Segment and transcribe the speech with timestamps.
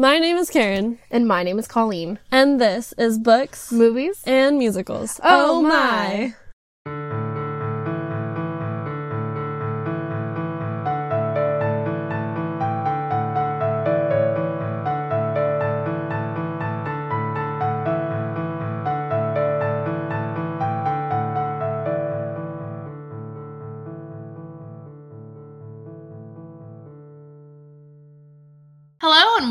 [0.00, 2.20] My name is Karen, And my name is Colleen.
[2.30, 4.22] and this is Books Movies?
[4.24, 5.20] and Musicals.
[5.24, 6.34] Oh, oh my.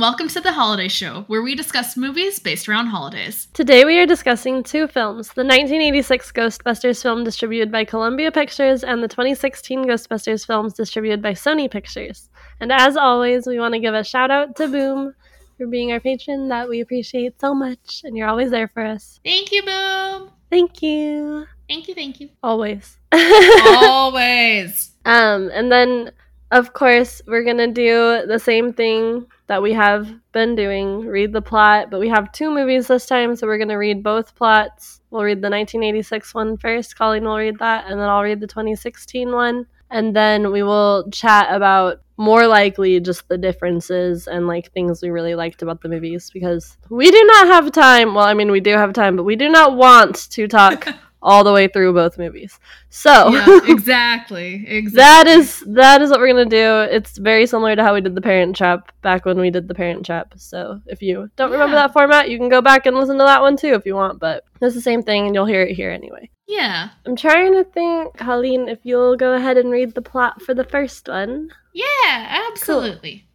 [0.07, 3.49] Welcome to the Holiday Show, where we discuss movies based around holidays.
[3.51, 9.03] Today we are discussing two films the 1986 Ghostbusters film distributed by Columbia Pictures and
[9.03, 12.29] the 2016 Ghostbusters films distributed by Sony Pictures.
[12.61, 15.13] And as always, we want to give a shout out to Boom
[15.57, 19.19] for being our patron that we appreciate so much, and you're always there for us.
[19.25, 20.31] Thank you, Boom.
[20.49, 21.47] Thank you.
[21.67, 22.29] Thank you, thank you.
[22.41, 22.97] Always.
[23.11, 24.93] Always.
[25.03, 26.11] Um, and then,
[26.51, 31.41] of course, we're gonna do the same thing that we have been doing read the
[31.41, 35.01] plot, but we have two movies this time, so we're gonna read both plots.
[35.09, 38.47] We'll read the 1986 one first, Colleen will read that, and then I'll read the
[38.47, 39.65] 2016 one.
[39.89, 45.09] And then we will chat about more likely just the differences and like things we
[45.09, 48.15] really liked about the movies because we do not have time.
[48.15, 50.87] Well, I mean, we do have time, but we do not want to talk
[51.27, 52.57] all the way through both movies.
[52.89, 54.65] So, Yeah, exactly.
[54.67, 54.95] Exactly.
[54.95, 56.87] that is that is what we're gonna do.
[56.95, 59.75] It's very similar to how we did the Parent Trap back when we did the
[59.75, 60.33] Parent Trap.
[60.37, 61.83] So if you don't remember Yeah.
[61.87, 64.19] that format, you can go back and listen to that one too if you want.
[64.19, 66.29] But it's the same thing, and you'll hear it here anyway.
[66.47, 66.89] Yeah.
[67.05, 70.63] I'm trying to think, Colleen, if you'll go ahead and read the plot for the
[70.63, 71.49] first one.
[71.73, 73.26] Yeah, absolutely.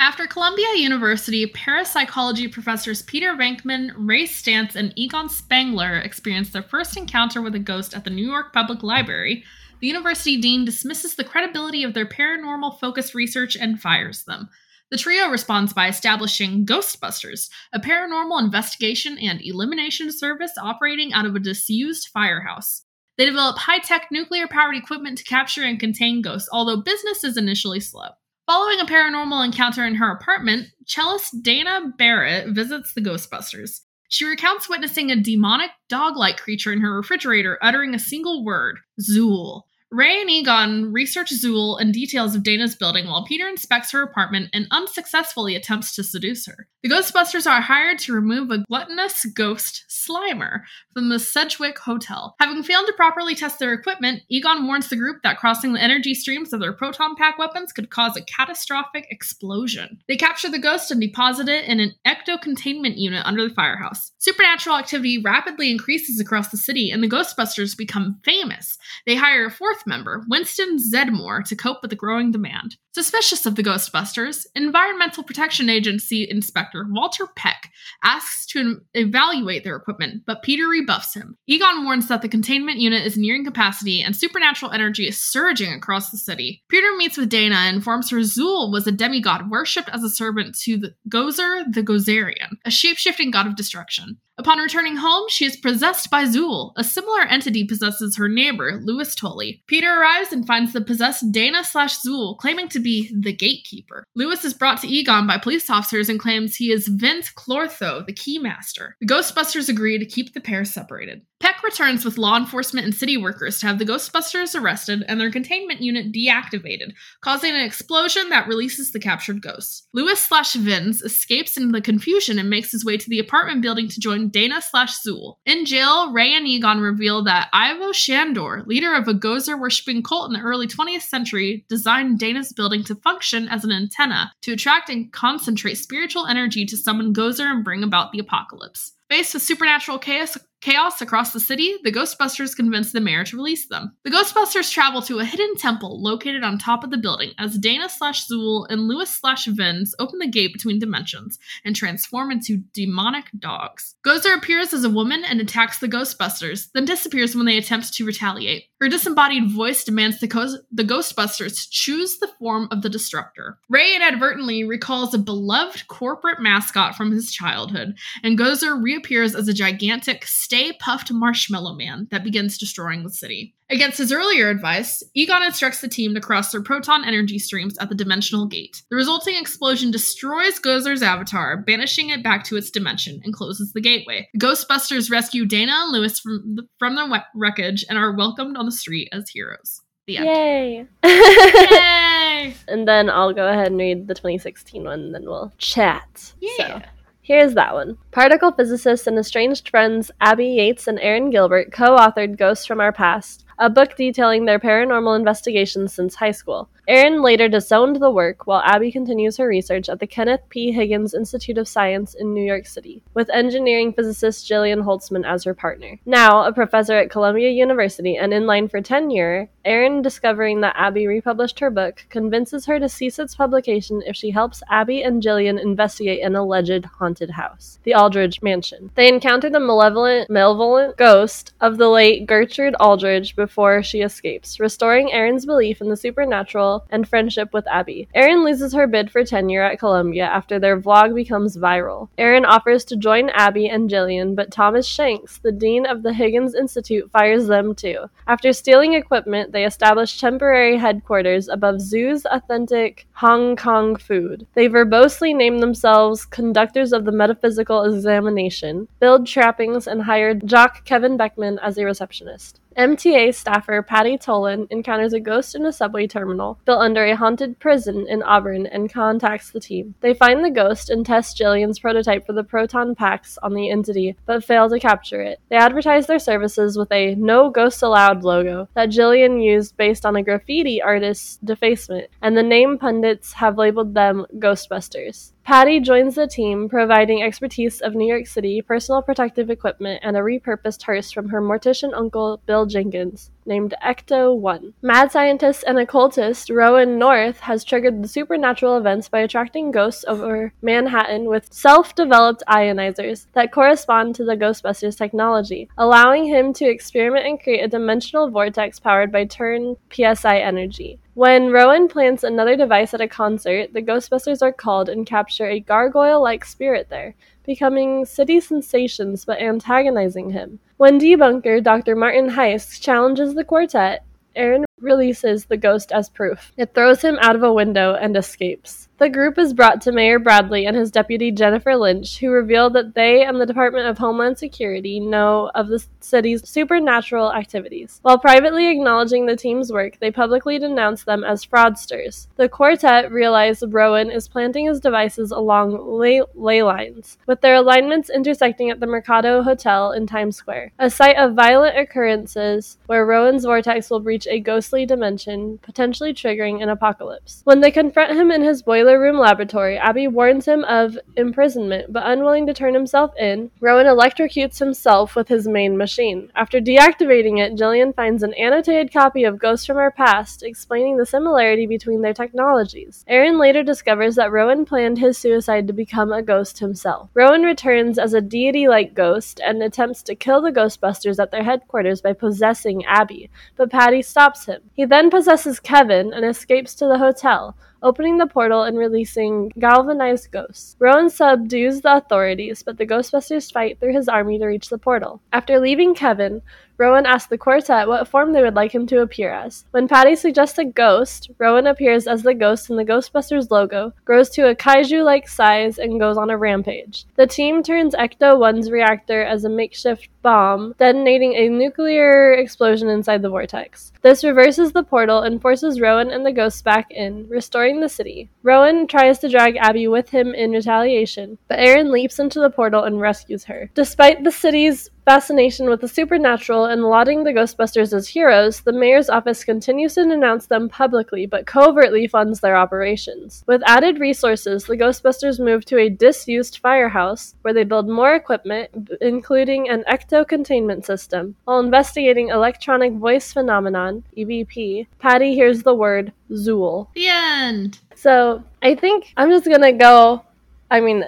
[0.00, 6.96] After Columbia University parapsychology professors Peter Venkman, Ray Stantz, and Egon Spengler experienced their first
[6.96, 9.42] encounter with a ghost at the New York Public Library,
[9.80, 14.48] the university dean dismisses the credibility of their paranormal focused research and fires them.
[14.92, 21.34] The trio responds by establishing Ghostbusters, a paranormal investigation and elimination service operating out of
[21.34, 22.84] a disused firehouse.
[23.16, 27.36] They develop high tech nuclear powered equipment to capture and contain ghosts, although business is
[27.36, 28.10] initially slow.
[28.48, 33.82] Following a paranormal encounter in her apartment, cellist Dana Barrett visits the Ghostbusters.
[34.08, 38.78] She recounts witnessing a demonic dog like creature in her refrigerator uttering a single word
[38.98, 39.64] Zuul.
[39.90, 44.50] Ray and Egon research Zuul and details of Dana's building while Peter inspects her apartment
[44.52, 46.68] and unsuccessfully attempts to seduce her.
[46.82, 50.60] The Ghostbusters are hired to remove a gluttonous ghost, Slimer,
[50.92, 52.36] from the Sedgwick Hotel.
[52.38, 56.14] Having failed to properly test their equipment, Egon warns the group that crossing the energy
[56.14, 59.98] streams of their proton pack weapons could cause a catastrophic explosion.
[60.06, 64.12] They capture the ghost and deposit it in an ecto containment unit under the firehouse.
[64.18, 68.78] Supernatural activity rapidly increases across the city, and the Ghostbusters become famous.
[69.06, 72.76] They hire a fourth member, Winston Zeddemore, to cope with the growing demand.
[72.92, 77.70] Suspicious of the Ghostbusters, Environmental Protection Agency Inspector Walter Peck
[78.02, 81.36] asks to evaluate their equipment, but Peter rebuffs him.
[81.46, 86.10] Egon warns that the containment unit is nearing capacity and supernatural energy is surging across
[86.10, 86.62] the city.
[86.68, 90.58] Peter meets with Dana and informs her Zuul was a demigod worshipped as a servant
[90.60, 94.18] to the Gozer the Gozerian, a shape-shifting god of destruction.
[94.38, 96.72] Upon returning home, she is possessed by Zuul.
[96.76, 99.64] A similar entity possesses her neighbor, Louis Tully.
[99.66, 104.04] Peter arrives and finds the possessed Dana slash Zuul claiming to be the gatekeeper.
[104.14, 108.12] Louis is brought to Egon by police officers and claims he is Vinz Clortho, the
[108.12, 108.92] keymaster.
[109.00, 111.22] The Ghostbusters agree to keep the pair separated.
[111.40, 115.30] Peck returns with law enforcement and city workers to have the Ghostbusters arrested and their
[115.30, 119.86] containment unit deactivated, causing an explosion that releases the captured ghosts.
[119.92, 123.88] Louis slash Vinz escapes in the confusion and makes his way to the apartment building
[123.88, 125.36] to join Dana slash Zuul.
[125.46, 130.28] In jail, Ray and Egon reveal that Ivo Shandor, leader of a Gozer worshipping cult
[130.28, 134.88] in the early 20th century, designed Dana's building to function as an antenna to attract
[134.88, 138.92] and concentrate spiritual energy to summon Gozer and bring about the apocalypse.
[139.10, 143.68] Faced with supernatural chaos, chaos across the city, the Ghostbusters convince the mayor to release
[143.68, 143.96] them.
[144.04, 147.88] The Ghostbusters travel to a hidden temple located on top of the building as Dana
[147.88, 153.26] slash Zuul and Louis slash Vinz open the gate between dimensions and transform into demonic
[153.38, 153.94] dogs.
[154.04, 158.04] Gozer appears as a woman and attacks the Ghostbusters, then disappears when they attempt to
[158.04, 158.64] retaliate.
[158.80, 163.58] Her disembodied voice demands the, Ghost- the Ghostbusters choose the form of the Destructor.
[163.68, 169.54] Ray inadvertently recalls a beloved corporate mascot from his childhood, and Gozer reappears as a
[169.54, 173.54] gigantic Stay Puft Marshmallow Man that begins destroying the city.
[173.68, 177.90] Against his earlier advice, Egon instructs the team to cross their proton energy streams at
[177.90, 178.80] the dimensional gate.
[178.88, 183.82] The resulting explosion destroys Gozer's avatar, banishing it back to its dimension, and closes the
[183.82, 184.26] gateway.
[184.32, 188.64] The Ghostbusters rescue Dana and Louis from the, from the wreckage and are welcomed on
[188.64, 189.82] the street as heroes.
[190.06, 190.26] The end.
[190.28, 190.86] Yay!
[191.04, 191.66] Yay!
[191.70, 192.54] Yay!
[192.68, 196.32] And then I'll go ahead and read the 2016 one, and then we'll chat.
[196.40, 196.50] Yeah.
[196.56, 196.82] So,
[197.28, 197.98] here's that one.
[198.10, 202.90] Particle physicists and estranged friends Abby Yates and Erin Gilbert co authored Ghosts from Our
[202.90, 206.70] Past, a book detailing their paranormal investigations since high school.
[206.88, 210.72] Erin later disowned the work while Abby continues her research at the Kenneth P.
[210.72, 215.52] Higgins Institute of Science in New York City, with engineering physicist Jillian Holtzman as her
[215.52, 215.98] partner.
[216.06, 221.06] Now, a professor at Columbia University and in line for tenure, Erin, discovering that Abby
[221.06, 225.60] republished her book, convinces her to cease its publication if she helps Abby and Jillian
[225.60, 228.90] investigate an alleged haunted house, the Aldridge Mansion.
[228.94, 235.12] They encounter the malevolent, malevolent ghost of the late Gertrude Aldridge before she escapes, restoring
[235.12, 238.08] Erin's belief in the supernatural and friendship with Abby.
[238.14, 242.08] Erin loses her bid for tenure at Columbia after their vlog becomes viral.
[242.18, 246.54] Erin offers to join Abby and Jillian, but Thomas Shanks, the dean of the Higgins
[246.54, 248.06] Institute, fires them too.
[248.26, 254.46] After stealing equipment, they establish temporary headquarters above Zhu's authentic Hong Kong food.
[254.54, 261.16] They verbosely name themselves conductors of the metaphysical examination, build trappings, and hire jock Kevin
[261.16, 262.60] Beckman as a receptionist.
[262.78, 267.58] MTA staffer Patty Tolan encounters a ghost in a subway terminal built under a haunted
[267.58, 269.96] prison in Auburn and contacts the team.
[269.98, 274.16] They find the ghost and test Jillian's prototype for the proton packs on the entity,
[274.26, 275.40] but fail to capture it.
[275.48, 280.14] They advertise their services with a No Ghosts Allowed logo that Jillian used based on
[280.14, 285.32] a graffiti artist's defacement, and the name pundits have labeled them Ghostbusters.
[285.48, 290.20] Patty joins the team, providing expertise of New York City, personal protective equipment, and a
[290.20, 294.74] repurposed hearse from her mortician uncle, Bill Jenkins, named Ecto 1.
[294.82, 300.52] Mad scientist and occultist Rowan North has triggered the supernatural events by attracting ghosts over
[300.60, 307.26] Manhattan with self developed ionizers that correspond to the Ghostbusters technology, allowing him to experiment
[307.26, 310.98] and create a dimensional vortex powered by turn PSI energy.
[311.18, 315.58] When Rowan plants another device at a concert, the Ghostbusters are called and capture a
[315.58, 320.60] gargoyle like spirit there, becoming city sensations but antagonizing him.
[320.76, 321.96] When debunker Dr.
[321.96, 324.04] Martin Heiss challenges the quartet,
[324.36, 326.52] Erin releases the ghost as proof.
[326.56, 328.88] It throws him out of a window and escapes.
[328.98, 332.96] The group is brought to Mayor Bradley and his deputy Jennifer Lynch, who reveal that
[332.96, 338.00] they and the Department of Homeland Security know of the city's supernatural activities.
[338.02, 342.26] While privately acknowledging the team's work, they publicly denounce them as fraudsters.
[342.34, 348.10] The quartet realize Rowan is planting his devices along ley, ley lines, with their alignments
[348.10, 353.44] intersecting at the Mercado Hotel in Times Square, a site of violent occurrences where Rowan's
[353.44, 357.40] vortex will reach a ghostly dimension, potentially triggering an apocalypse.
[357.44, 362.02] When they confront him in his boiler room laboratory, Abby warns him of imprisonment, but
[362.04, 366.30] unwilling to turn himself in, Rowan electrocutes himself with his main machine.
[366.34, 371.06] After deactivating it, Jillian finds an annotated copy of Ghosts from Our Past, explaining the
[371.06, 373.06] similarity between their technologies.
[373.08, 377.08] Erin later discovers that Rowan planned his suicide to become a ghost himself.
[377.14, 381.44] Rowan returns as a deity like ghost and attempts to kill the Ghostbusters at their
[381.44, 384.57] headquarters by possessing Abby, but Patty stops him.
[384.74, 390.30] He then possesses Kevin and escapes to the hotel opening the portal and releasing galvanized
[390.30, 390.76] ghosts.
[390.78, 395.20] Rowan subdues the authorities, but the Ghostbusters fight through his army to reach the portal.
[395.32, 396.42] After leaving Kevin,
[396.78, 399.64] Rowan asks the quartet what form they would like him to appear as.
[399.72, 404.30] When Patty suggests a ghost, Rowan appears as the ghost in the Ghostbusters logo, grows
[404.30, 407.04] to a kaiju like size, and goes on a rampage.
[407.16, 413.22] The team turns Ecto 1's reactor as a makeshift bomb, detonating a nuclear explosion inside
[413.22, 413.92] the vortex.
[414.02, 418.28] This reverses the portal and forces Rowan and the ghosts back in, restoring the city.
[418.44, 422.84] Rowan tries to drag Abby with him in retaliation, but Erin leaps into the portal
[422.84, 423.68] and rescues her.
[423.74, 429.08] Despite the city's fascination with the supernatural and lauding the Ghostbusters as heroes, the mayor's
[429.08, 433.42] office continues to denounce them publicly but covertly funds their operations.
[433.46, 438.68] With added resources, the Ghostbusters move to a disused firehouse where they build more equipment,
[439.00, 441.36] including an ecto containment system.
[441.44, 446.88] While investigating electronic voice phenomenon, EVP, Patty hears the word Zuul.
[446.94, 447.78] The end.
[447.94, 450.22] So I think I'm just gonna go.
[450.70, 451.02] I mean,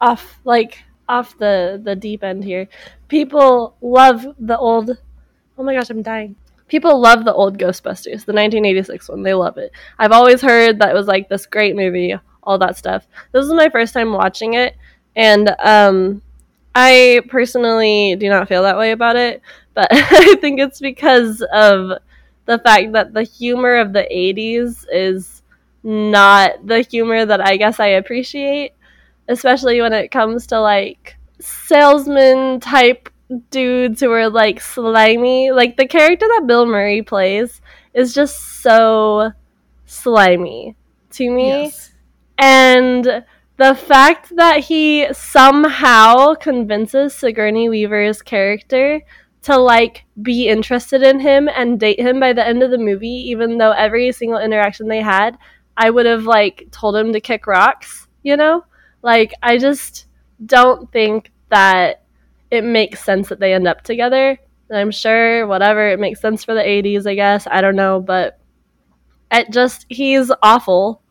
[0.00, 2.68] off like off the the deep end here.
[3.08, 4.90] People love the old.
[5.58, 6.36] Oh my gosh, I'm dying.
[6.68, 9.22] People love the old Ghostbusters, the 1986 one.
[9.22, 9.70] They love it.
[9.98, 13.06] I've always heard that it was like this great movie, all that stuff.
[13.32, 14.76] This is my first time watching it,
[15.14, 16.22] and um,
[16.74, 19.40] I personally do not feel that way about it.
[19.74, 21.98] But I think it's because of
[22.46, 25.42] the fact that the humor of the 80s is
[25.82, 28.72] not the humor that I guess I appreciate,
[29.28, 33.08] especially when it comes to like salesman type
[33.50, 35.50] dudes who are like slimy.
[35.50, 37.60] Like the character that Bill Murray plays
[37.94, 39.32] is just so
[39.86, 40.76] slimy
[41.10, 41.48] to me.
[41.48, 41.92] Yes.
[42.38, 43.24] And
[43.56, 49.00] the fact that he somehow convinces Sigourney Weaver's character
[49.42, 53.30] to like be interested in him and date him by the end of the movie,
[53.30, 55.38] even though every single interaction they had,
[55.76, 58.64] I would have like told him to kick rocks, you know?
[59.02, 60.06] Like I just
[60.44, 62.04] don't think that
[62.50, 64.38] it makes sense that they end up together.
[64.68, 67.46] And I'm sure whatever, it makes sense for the 80s, I guess.
[67.46, 68.38] I don't know, but
[69.30, 71.02] it just he's awful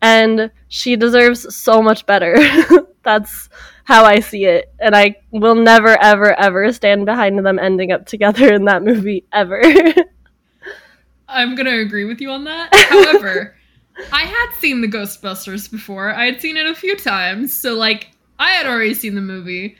[0.00, 2.36] and she deserves so much better.
[3.02, 3.48] That's
[3.84, 4.72] how I see it.
[4.78, 9.24] And I will never, ever, ever stand behind them ending up together in that movie
[9.32, 9.62] ever.
[11.28, 12.74] I'm gonna agree with you on that.
[12.88, 13.56] However,
[14.12, 16.14] I had seen the Ghostbusters before.
[16.14, 19.76] I had seen it a few times, so like I had already seen the movie,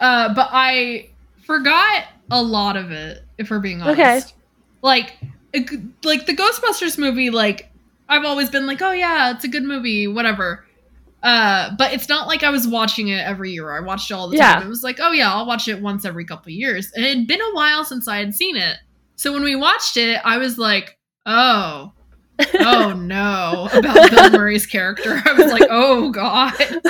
[0.00, 1.10] uh, but I
[1.44, 3.22] forgot a lot of it.
[3.38, 4.22] If we're being honest, Okay.
[4.82, 5.16] like
[6.04, 7.70] like the Ghostbusters movie, like
[8.08, 10.64] I've always been like, oh yeah, it's a good movie, whatever.
[11.22, 13.72] Uh, but it's not like I was watching it every year.
[13.72, 14.54] I watched it all the Yeah.
[14.54, 14.62] time.
[14.62, 16.92] It was like, oh yeah, I'll watch it once every couple of years.
[16.94, 18.76] And it had been a while since I had seen it.
[19.16, 20.96] So when we watched it, I was like,
[21.26, 21.92] oh,
[22.60, 25.20] oh no, about Bill Murray's character.
[25.24, 26.54] I was like, oh god.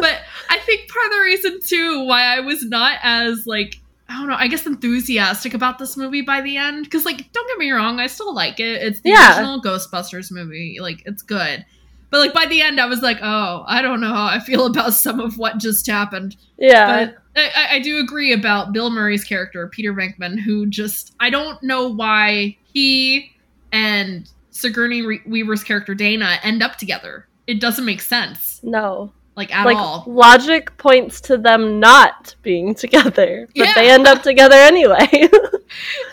[0.00, 3.76] But I think part of the reason too why I was not as like
[4.10, 6.84] I don't know, I guess enthusiastic about this movie by the end.
[6.84, 8.82] Because like, don't get me wrong, I still like it.
[8.82, 9.36] It's the Yeah.
[9.36, 10.78] original Ghostbusters movie.
[10.80, 11.66] Like, it's good.
[12.10, 14.64] But like by the end, I was like, oh, I don't know how I feel
[14.64, 16.36] about some of what just happened.
[16.56, 17.04] yeah.
[17.04, 21.62] But I, I- do agree about Bill Murray's character, Peter Venkman, who just I don't
[21.62, 23.30] know why he
[23.72, 27.28] and Sigourney Re- Weaver's character Dana end up together.
[27.46, 29.12] It doesn't make sense, no.
[29.38, 30.04] Like at like all.
[30.06, 33.72] logic points to them not being together, but Yeah.
[33.74, 35.08] they end up together anyway.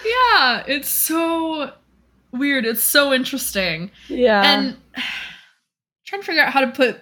[0.06, 1.72] Yeah, it's so
[2.34, 2.66] weird.
[2.66, 4.42] It's so interesting, yeah.
[4.44, 4.76] and
[6.06, 7.00] trying to figure out how to put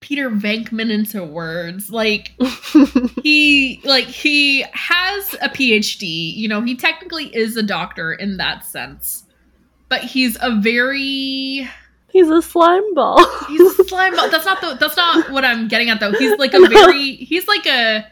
[0.00, 1.90] Peter Venkman into words.
[1.90, 2.32] Like
[3.22, 6.34] he like he has a PhD.
[6.36, 9.24] You know, he technically is a doctor in that sense.
[9.88, 11.68] But he's a very
[12.16, 13.22] He's a slime ball.
[13.46, 14.30] he's a slime ball.
[14.30, 16.12] That's not the that's not what I'm getting at though.
[16.12, 16.68] He's like a No.
[16.68, 18.06] very he's like a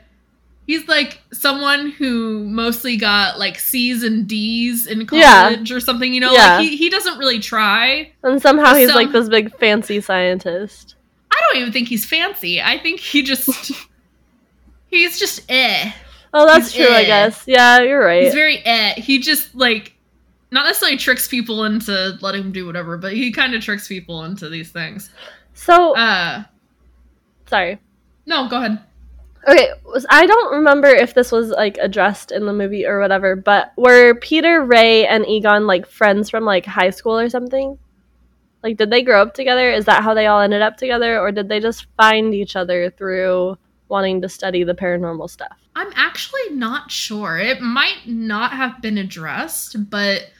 [0.66, 5.44] he's like someone who mostly got like C's and D's in Yeah.
[5.52, 6.32] college or something, you know?
[6.32, 6.56] Yeah.
[6.58, 8.12] Like he, he doesn't really try.
[8.22, 10.96] and somehow he's Some- like this big fancy scientist.
[11.32, 12.60] I don't even think he's fancy.
[12.60, 13.72] I think he just
[14.88, 15.92] he's just eh.
[16.34, 17.06] Oh, that's He's true, I eh.
[17.06, 17.44] guess.
[17.46, 18.24] Yeah, you're right.
[18.24, 19.00] He's very eh.
[19.00, 19.93] He just like
[20.54, 24.24] not necessarily tricks people into letting him do whatever, but he kind of tricks people
[24.24, 25.10] into these things.
[25.52, 26.44] so, Uh
[27.46, 27.78] sorry.
[28.26, 28.78] no, go ahead.
[29.46, 29.68] Okay,
[30.08, 34.14] I don't remember if this was like addressed in the movie or whatever, but were
[34.14, 37.78] Peter, Ray, and Egon like friends from like high school or something?
[38.62, 39.70] Like, did they grow up together?
[39.70, 42.88] Is that how they all ended up together, or did they just find each other
[42.88, 43.58] through
[43.88, 45.58] wanting to study the paranormal stuff?
[45.76, 47.36] I'm actually not sure.
[47.38, 50.30] It might not have been addressed, but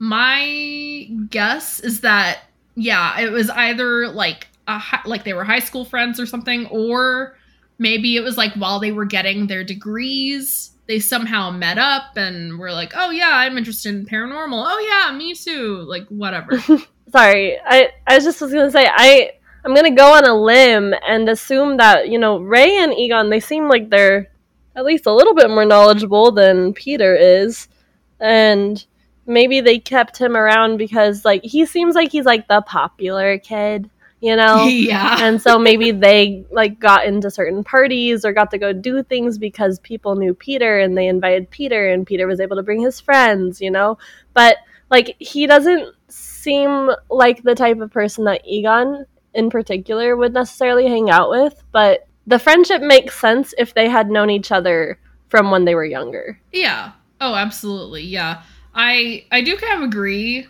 [0.00, 2.40] my guess is that
[2.74, 7.36] yeah, it was either like a like they were high school friends or something, or
[7.78, 12.58] maybe it was like while they were getting their degrees, they somehow met up and
[12.58, 14.64] were like, "Oh yeah, I'm interested in paranormal.
[14.66, 16.58] Oh yeah, me too." Like whatever.
[17.12, 19.32] Sorry, I I just was gonna say I
[19.64, 23.40] I'm gonna go on a limb and assume that you know Ray and Egon they
[23.40, 24.30] seem like they're
[24.76, 27.68] at least a little bit more knowledgeable than Peter is,
[28.18, 28.86] and
[29.30, 33.88] maybe they kept him around because like he seems like he's like the popular kid,
[34.20, 34.64] you know.
[34.66, 35.24] yeah.
[35.24, 39.38] and so maybe they like got into certain parties or got to go do things
[39.38, 43.00] because people knew Peter and they invited Peter and Peter was able to bring his
[43.00, 43.96] friends, you know.
[44.34, 44.56] But
[44.90, 50.88] like he doesn't seem like the type of person that Egon in particular would necessarily
[50.88, 55.52] hang out with, but the friendship makes sense if they had known each other from
[55.52, 56.40] when they were younger.
[56.52, 56.92] Yeah.
[57.20, 58.02] Oh, absolutely.
[58.02, 58.42] Yeah.
[58.74, 60.46] I I do kind of agree.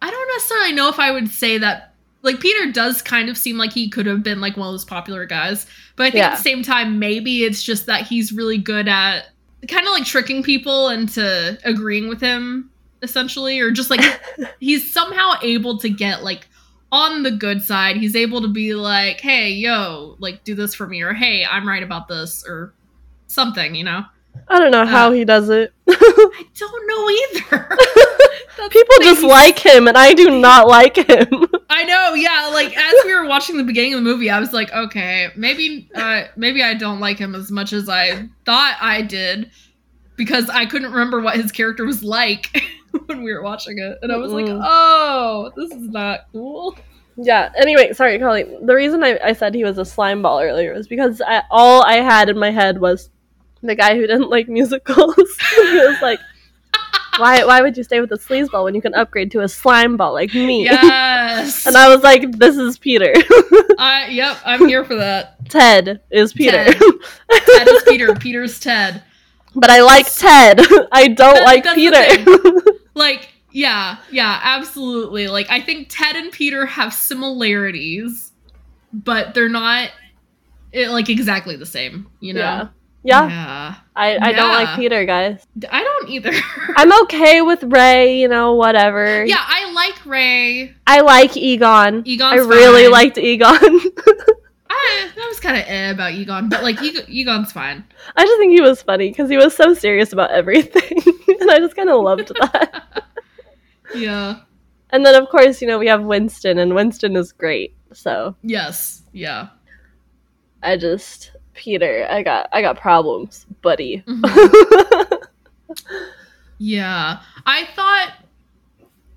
[0.00, 3.58] I don't necessarily know if I would say that like Peter does kind of seem
[3.58, 6.28] like he could have been like one of those popular guys, but I think Yeah.
[6.30, 9.26] at the same time maybe it's just that he's really good at
[9.68, 12.70] kind of like tricking people into agreeing with him
[13.02, 14.00] essentially or just like
[14.60, 16.48] he's somehow able to get like
[16.90, 17.96] on the good side.
[17.96, 21.68] He's able to be like, "Hey, yo, like do this for me," or "Hey, I'm
[21.68, 22.72] right about this," or
[23.26, 23.74] something.
[23.74, 24.04] You know.
[24.50, 25.72] I don't know how Uh, he does it.
[25.88, 27.68] I don't know either.
[28.70, 31.28] People just like him and I do not like him.
[31.70, 32.50] I know, yeah.
[32.52, 35.88] Like as we were watching the beginning of the movie, I was like, okay, maybe,
[35.94, 39.50] uh, maybe I don't like him as much as I thought I did
[40.16, 42.50] because I couldn't remember what his character was like.
[43.06, 44.62] when we were watching it, and I was like, Mm-mm.
[44.64, 46.76] "Oh, this is not cool."
[47.16, 47.50] Yeah.
[47.56, 48.64] Anyway, sorry, Colleen.
[48.64, 51.82] The reason I, I said he was a slime ball earlier was because I, all
[51.82, 53.10] I had in my head was
[53.62, 55.14] the guy who didn't like musicals.
[55.56, 56.20] he was like,
[57.18, 57.44] "Why?
[57.44, 60.12] Why would you stay with a sleazeball when you can upgrade to a slime ball
[60.12, 61.66] like me?" Yes.
[61.66, 63.12] and I was like, "This is Peter.
[63.78, 65.36] I yep, I'm here for that.
[65.48, 66.74] Ted is Peter." Ted.
[67.30, 68.14] Ted is Peter.
[68.14, 69.02] Peter's Ted.
[69.54, 70.60] but I like Ted.
[70.92, 72.62] I don't That- like Peter.
[72.94, 75.28] Like, yeah, yeah, absolutely.
[75.28, 78.32] Like, I think Ted and Peter have similarities,
[78.92, 79.90] but they're not
[80.74, 82.08] eh, like exactly the same.
[82.20, 82.40] You know?
[82.40, 82.68] Yeah.
[83.02, 83.28] Yeah.
[83.28, 83.74] Yeah.
[83.96, 85.44] I, I don't like Peter, guys.
[85.70, 86.32] I don't either.
[86.76, 89.24] I'm okay with Ray, you know, whatever.
[89.24, 90.74] yeah, I like Ray.
[90.86, 92.02] I like Egon.
[92.04, 92.92] Egon's I really fine.
[92.92, 93.56] liked Egon.
[94.70, 97.84] I, I was kind of eh about Egon, but like Egon, Egon's fine.
[98.16, 100.98] I just think he was funny because he was so serious about everything.
[101.40, 103.04] and I just kind of loved that.
[103.94, 104.40] Yeah.
[104.90, 107.74] And then, of course, you know, we have Winston, and Winston is great.
[107.92, 109.02] So Yes.
[109.12, 109.48] Yeah.
[110.62, 111.32] I just.
[111.58, 114.02] Peter, I got I got problems, buddy.
[114.06, 115.22] Mhm.
[116.60, 117.20] Yeah.
[117.46, 118.14] I thought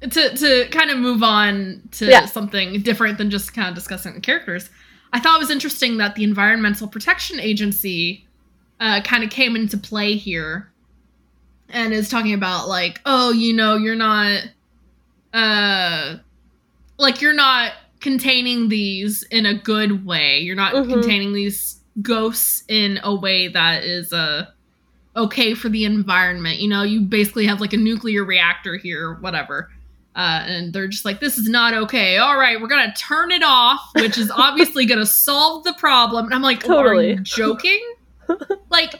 [0.01, 2.25] to to kind of move on to Yeah.
[2.25, 4.69] something different than just kind of discussing the characters.
[5.13, 8.27] I thought it was interesting that the Environmental Protection Agency
[8.79, 10.71] uh, kind of came into play here
[11.69, 14.41] and is talking about like, oh, you know, you're not
[15.33, 16.17] uh
[16.97, 17.71] like you're not
[18.01, 20.39] containing these in a good way.
[20.39, 20.89] You're not Mhm.
[20.89, 24.45] containing these ghosts in a way that is uh
[25.15, 26.59] okay for the environment.
[26.59, 29.69] You know, you basically have like a nuclear reactor here, whatever.
[30.13, 32.17] Uh, and they're just like, this is not okay.
[32.17, 36.25] All right, we're gonna turn it off, which is obviously gonna solve the problem.
[36.25, 37.11] And I'm like, are Totally.
[37.11, 37.81] you joking?
[38.69, 38.95] like,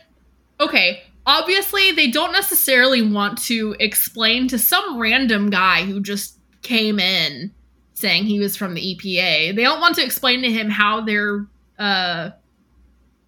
[0.60, 7.00] okay, obviously they don't necessarily want to explain to some random guy who just came
[7.00, 7.52] in
[7.94, 9.56] saying he was from the EPA.
[9.56, 11.46] They don't want to explain to him how their
[11.78, 12.32] uh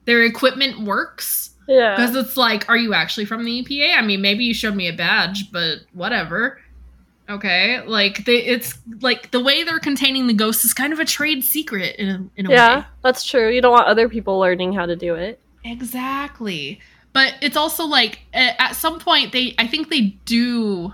[0.05, 1.95] their equipment works Yeah.
[1.95, 3.97] because it's like, are you actually from the EPA?
[3.97, 6.59] I mean, maybe you showed me a badge, but whatever.
[7.29, 11.05] Okay, like they, it's like the way they're containing the ghosts is kind of a
[11.05, 12.85] trade secret in a, in a Yeah, way.
[13.01, 13.49] that's true.
[13.49, 15.39] You don't want other people learning how to do it.
[15.63, 16.81] Exactly.
[17.13, 20.93] But it's also like at some point they I think they do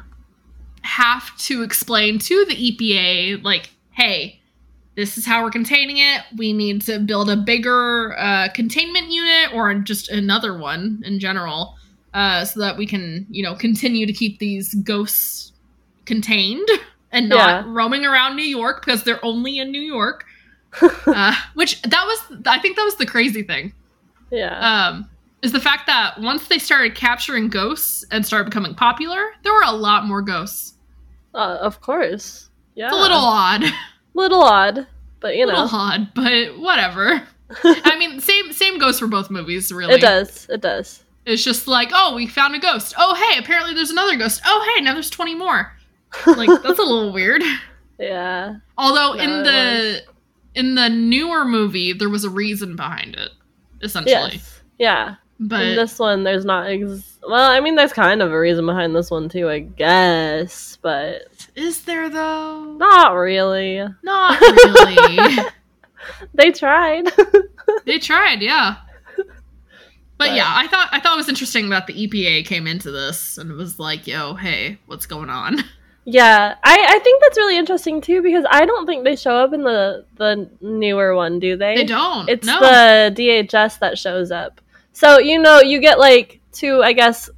[0.82, 4.39] have to explain to the EPA like, hey,
[5.00, 6.22] this is how we're containing it.
[6.36, 11.76] We need to build a bigger uh, containment unit or just another one in general,
[12.14, 15.54] uh, so that we can, you know, continue to keep these ghosts
[16.06, 16.68] contained
[17.12, 17.64] and not Yeah.
[17.68, 20.26] roaming around New York because they're only in New York.
[21.08, 23.74] uh, which that was, I think that was the crazy thing
[24.32, 24.60] Yeah.
[24.90, 25.10] um,
[25.42, 29.64] is the fact that once they started capturing ghosts and started becoming popular, there were
[29.66, 30.76] a lot more ghosts.
[31.34, 32.50] Uh, of course.
[32.76, 32.86] Yeah.
[32.88, 33.64] It's a little odd,
[34.20, 34.88] little odd,
[35.20, 37.24] but you know, little odd, but whatever.
[37.64, 39.96] I mean, same same goes for both movies, really.
[39.96, 40.48] it does.
[40.50, 41.04] It does.
[41.26, 42.94] It's just like, oh, we found a ghost.
[42.98, 44.42] Oh, hey, apparently there's another ghost.
[44.46, 45.74] Oh, hey, now there's twenty more.
[46.26, 47.44] Like that's a little weird.
[48.00, 48.56] Yeah.
[48.78, 50.02] Although No, in the
[50.56, 53.30] in the newer movie, there was a reason behind it,
[53.82, 54.34] essentially.
[54.34, 54.62] Yes.
[54.78, 55.16] Yeah.
[55.40, 56.68] But In this one, there's not.
[56.68, 60.78] Ex- well, I mean, there's kind of a reason behind this one too, I guess,
[60.82, 61.24] but
[61.56, 62.64] is there though?
[62.78, 63.84] not really.
[64.04, 65.46] Not really.
[66.34, 67.10] They tried.
[67.86, 68.78] They tried, yeah.
[69.16, 69.28] But,
[70.18, 73.38] But- yeah, I thought I thought it was interesting that the EPA came into this
[73.38, 75.60] and was like, "Yo, hey, what's going on?"
[76.06, 79.54] yeah, I I think that's really interesting too because I don't think they show up
[79.54, 81.76] in the the newer one, do they?
[81.76, 82.28] They don't.
[82.28, 82.60] It's no.
[82.60, 84.60] the DHS that shows up.
[84.92, 87.30] So, you know, you get like two, I guess,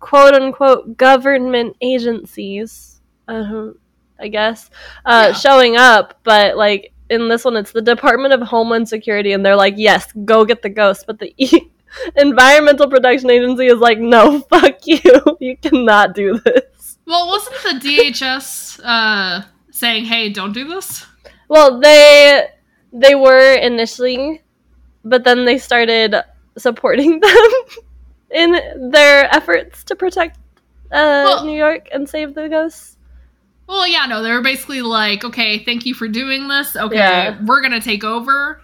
[0.00, 3.70] quote unquote government agencies, uh,
[4.18, 4.70] I guess,
[5.04, 5.32] uh, Yeah.
[5.32, 9.56] showing up, but like in this one, it's the Department of Homeland Security, and they're
[9.56, 11.70] like, yes, go get the ghost, but the e-
[12.16, 15.00] Environmental Protection Agency is like, no, fuck you.
[15.40, 16.98] You cannot do this.
[17.06, 21.06] well, wasn't the DHS uh, saying, "Hey, don't do this"?
[21.48, 22.48] Well, they
[22.92, 24.42] they were initially,
[25.04, 26.16] but then they started
[26.58, 27.50] supporting them
[28.30, 30.38] in their efforts to protect
[30.92, 32.96] uh, Well- New York and save the ghosts.
[33.68, 36.76] Well, yeah, no, they were basically like, "Okay, thank you for doing this.
[36.76, 37.36] Okay, Yeah.
[37.44, 38.60] we're gonna take over."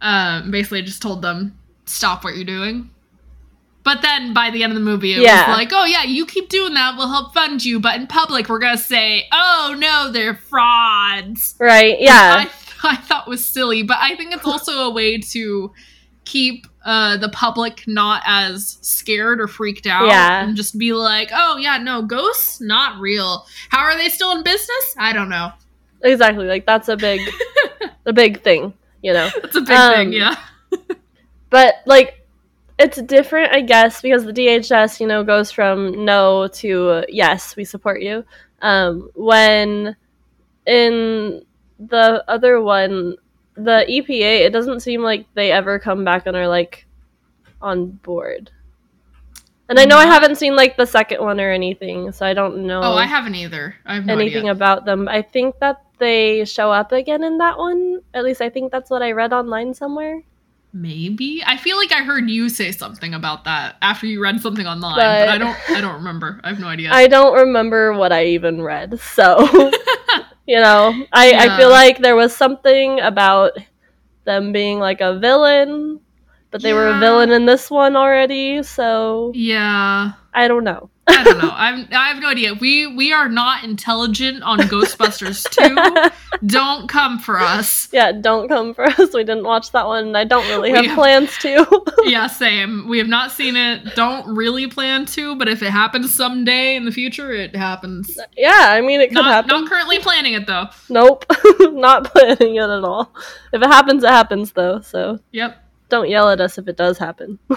[0.00, 2.90] Um, basically, just told them stop what you're doing.
[3.84, 5.48] But then by the end of the movie, it Yeah.
[5.48, 6.96] was like, "Oh yeah, you keep doing that.
[6.96, 11.94] We'll help fund you." But in public, we're gonna say, "Oh no, they're frauds." Right?
[11.98, 12.44] I, Yeah.
[12.82, 15.72] I thought was silly, but I think it's also a way to
[16.24, 20.06] keep uh, the public not as scared or freaked out.
[20.06, 20.42] Yeah.
[20.44, 23.46] And just be like, oh, yeah, no, ghosts, not real.
[23.68, 24.94] How are they still in business?
[24.98, 25.52] I don't know.
[26.02, 26.46] Exactly.
[26.46, 27.20] Like that's a big
[28.06, 29.28] a big thing, you know.
[29.42, 30.36] That's a big Um, thing, yeah.
[31.50, 32.26] But like
[32.78, 37.56] it's different, I guess, because the DHS, you know, goes from no to uh, yes,
[37.56, 38.24] we support you.
[38.60, 39.96] Um, when
[40.66, 41.42] in
[41.78, 43.16] the other one,
[43.58, 46.86] the EPA, it doesn't seem like they ever come back and are like
[47.60, 48.50] on board.
[49.68, 52.66] And I know I haven't seen like the second one or anything, so I don't
[52.66, 53.74] know Oh, I haven't either.
[53.84, 54.52] I have no anything idea.
[54.52, 55.08] about them.
[55.08, 58.00] I think that they show up again in that one.
[58.14, 60.22] At least I think that's what I read online somewhere.
[60.72, 64.66] Maybe I feel like I heard you say something about that after you read something
[64.66, 65.70] online, but, But- I don't.
[65.70, 66.40] I don't remember.
[66.44, 66.90] I have no idea.
[66.92, 69.48] I don't remember what I even read, so
[70.48, 73.52] you know, I, I feel like there was something about
[74.24, 76.00] them being like a villain,
[76.50, 80.90] but they were a villain in this one already, so yeah, I don't know.
[81.10, 81.50] I don't know.
[81.54, 82.52] I'm, I have no idea.
[82.52, 86.46] We we are not intelligent on Ghostbusters two.
[86.46, 87.88] don't come for us.
[87.92, 89.14] Yeah, don't come for us.
[89.14, 91.66] We didn't watch that one, and I don't really have have- plans to.
[92.04, 92.88] Yeah, same.
[92.88, 93.94] We have not seen it.
[93.94, 98.18] Don't really plan to, but if it happens someday in the future, it happens.
[98.36, 99.48] yeah, I mean, it could Not happen.
[99.48, 100.66] not currently planning it though.
[100.90, 101.24] Nope,
[101.60, 103.12] not planning it at all.
[103.52, 104.80] If it happens, it happens though.
[104.82, 105.64] So Yep.
[105.88, 107.38] Don't yell at us if it does happen.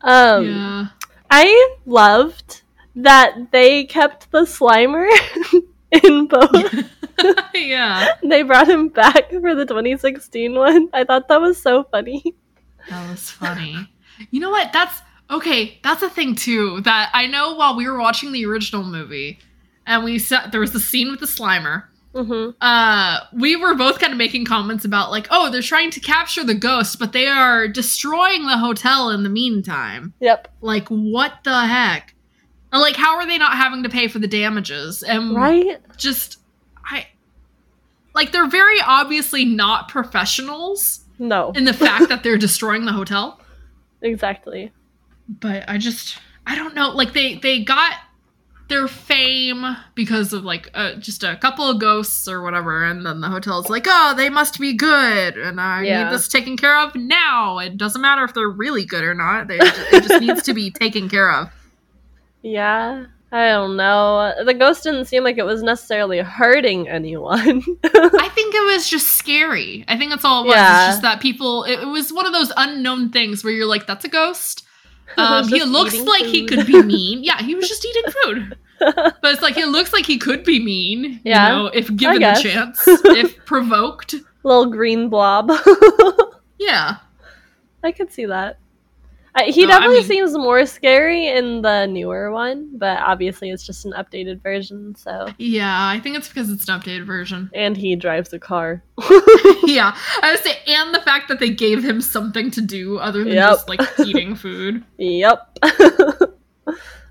[0.00, 0.86] um, yeah.
[1.30, 2.62] I loved
[2.96, 5.08] that they kept the Slimer
[6.04, 6.90] in both.
[7.54, 8.08] yeah.
[8.22, 10.88] they brought him back for the 2016 one.
[10.92, 12.22] I thought that was so funny.
[12.88, 13.88] That was funny.
[14.30, 14.72] You know what?
[14.72, 15.78] That's okay.
[15.82, 16.80] That's a thing too.
[16.82, 19.38] That I know while we were watching the original movie,
[19.86, 21.84] and we saw there was the scene with the Slimer.
[22.14, 26.00] Hmm Uh, we were both kind of making comments about like, oh, they're trying to
[26.00, 30.12] capture the ghost, but they are destroying the hotel in the meantime.
[30.20, 30.48] Yep.
[30.60, 32.14] Like, what the heck?
[32.72, 35.02] And, like, how are they not having to pay for the damages?
[35.02, 35.78] And Right?
[35.96, 36.38] just,
[36.84, 37.06] I
[38.14, 41.52] like they're very obviously not professionals No.
[41.52, 43.38] in the fact that they're destroying the hotel.
[44.04, 44.72] Exactly.
[45.28, 46.90] but I just I don't know.
[46.90, 47.92] Like they they got
[48.72, 53.20] their fame because of like uh, just a couple of ghosts or whatever, and then
[53.20, 56.04] the hotel's like, oh, they must be good, and I Yeah.
[56.04, 57.58] need this taken care of now.
[57.58, 59.48] It doesn't matter if they're really good or not.
[59.48, 61.50] They it just needs to be taken care of.
[62.42, 63.04] Yeah.
[63.34, 64.34] I don't know.
[64.44, 67.62] The ghost didn't seem like it was necessarily hurting anyone.
[67.84, 69.86] I think it was just scary.
[69.88, 70.56] I think that's all it was.
[70.56, 70.84] Yeah.
[70.86, 71.64] It's just that people.
[71.64, 74.64] It, it was one of those unknown things where you're like, that's a ghost.
[75.18, 77.22] Um, he looks like he could be mean.
[77.22, 78.56] Yeah, he was just eating food.
[78.78, 81.20] But it's like it looks like he could be mean.
[81.22, 84.14] Yeah, You know, if given the chance, if provoked.
[84.42, 85.52] Little green blob.
[86.58, 86.96] Yeah.
[87.82, 88.58] I could see that.
[89.34, 93.48] I, he No, I definitely mean- seems more scary in the newer one, but obviously
[93.50, 94.94] it's just an updated version.
[94.94, 97.50] So, Yeah, I think it's because it's an updated version.
[97.54, 98.82] and he drives a car.
[99.64, 99.96] yeah.
[100.22, 103.32] I would say and the fact that they gave him something to do other than
[103.32, 103.50] Yep.
[103.50, 104.84] just like eating food.
[104.98, 105.56] yep.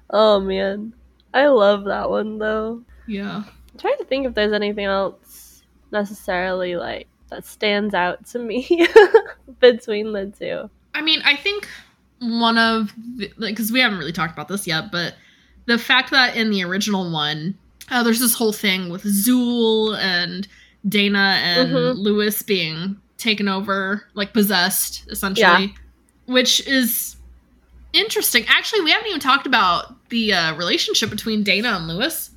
[0.09, 0.93] oh man,
[1.33, 2.83] I love that one though.
[3.07, 3.43] Yeah.
[3.45, 8.87] I'm trying to think if there's anything else necessarily like that stands out to me
[9.59, 10.69] between the two.
[10.93, 11.67] I mean, I think
[12.21, 15.15] one of the, like because we haven't really talked about this yet, but
[15.65, 17.55] the fact that in the original one,
[17.89, 20.47] uh, there's this whole thing with Zuul and
[20.87, 21.97] Dana and Mhm.
[21.97, 25.73] Louis being taken over, like possessed, essentially,
[26.25, 27.15] which is
[27.93, 28.45] interesting.
[28.47, 32.29] Actually, we haven't even talked about the uh, relationship between Dana and Louis.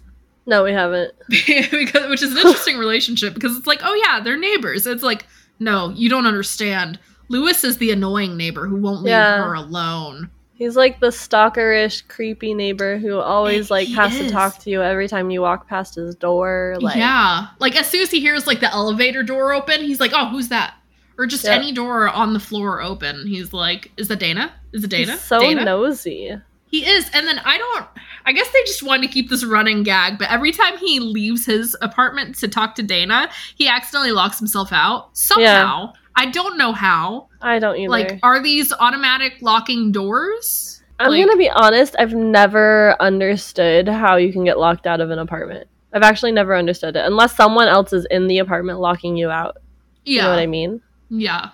[0.47, 1.13] No, we haven't.
[1.29, 4.87] because which is an interesting relationship because it's like, oh yeah, they're neighbors.
[4.87, 5.27] It's like,
[5.59, 6.99] no, you don't understand.
[7.29, 9.39] Louis is the annoying neighbor who won't leave Yeah.
[9.45, 10.31] her alone.
[10.57, 14.83] He's like the stalkerish, creepy neighbor who always like He has to talk to you
[14.83, 16.77] every time you walk past his door.
[16.81, 20.13] Like, yeah, like as soon as he hears like the elevator door open, he's like,
[20.15, 20.75] oh, who's that?
[21.19, 21.55] Or just Yeah.
[21.55, 23.27] any door on the floor open.
[23.27, 24.53] He's like, is that Dana?
[24.73, 25.13] Is it Dana?
[25.13, 25.65] he's so Dana?
[25.65, 26.37] nosy.
[26.71, 27.09] He is.
[27.13, 27.87] And then I don't
[28.27, 31.45] I guess they just wanted to keep this running gag, but every time he leaves
[31.47, 35.11] his apartment to talk to Dana, he accidentally locks himself out.
[35.17, 35.93] Somehow.
[36.17, 37.29] I don't know how.
[37.41, 37.91] I don't either.
[37.91, 40.83] Like, are these automatic locking doors?
[41.01, 41.97] I'm like- gonna be honest.
[41.99, 45.67] I've never understood how you can get locked out of an apartment.
[45.93, 49.59] I've actually never understood it unless someone else is in the apartment locking you out.
[50.05, 50.15] Yeah.
[50.15, 50.81] You know what I mean?
[51.11, 51.51] Yeah.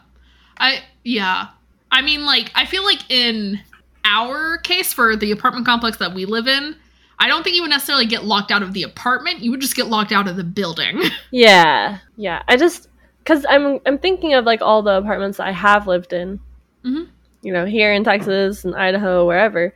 [0.57, 1.49] I yeah.
[1.90, 3.61] I mean like I feel like in
[4.05, 6.77] our case for the apartment complex that we live in,
[7.18, 9.40] I don't think you would necessarily get locked out of the apartment.
[9.40, 11.03] You would just get locked out of the building.
[11.31, 12.42] Yeah, yeah.
[12.49, 12.88] I just
[13.31, 16.40] because I'm I'm thinking of like all the apartments I have lived in,
[16.85, 17.09] Mhm.
[17.43, 19.73] you know, here in Texas and Idaho, wherever.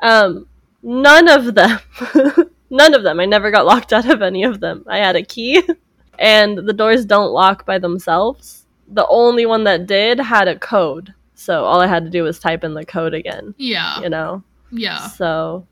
[0.00, 0.46] Um,
[0.82, 1.78] none of them,
[2.70, 3.18] none of them.
[3.20, 4.84] I never got locked out of any of them.
[4.86, 5.62] I had a key,
[6.18, 8.66] and the doors don't lock by themselves.
[8.88, 12.38] The only one that did had a code, so all I had to do was
[12.38, 13.54] type in the code again.
[13.58, 14.00] Yeah.
[14.02, 15.08] You know, Yeah.
[15.08, 15.66] so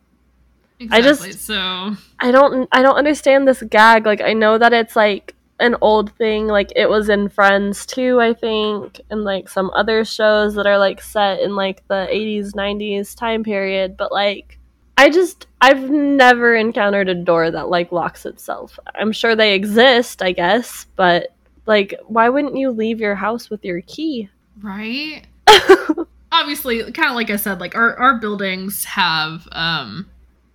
[0.91, 4.07] I just- so I don't I don't understand this gag.
[4.07, 8.21] Like I know that it's like an old thing, like it was in Friends too,
[8.21, 12.53] I think, and like some other shows that are like set in like the 80s,
[12.53, 14.59] 90s time period, but like
[14.99, 18.79] I just I've never encountered a door that like locks itself.
[18.95, 21.29] I'm sure they exist, I guess, but
[21.67, 24.31] like why wouldn't you leave your house with your key?
[24.63, 25.23] right.
[26.33, 30.11] Obviously, kind of like I said, like our our buildings have um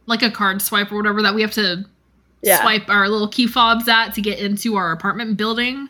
[0.06, 1.86] like a card swipe or whatever that we have to
[2.42, 2.62] yeah.
[2.62, 5.88] swipe our little key fobs at to get into our apartment building.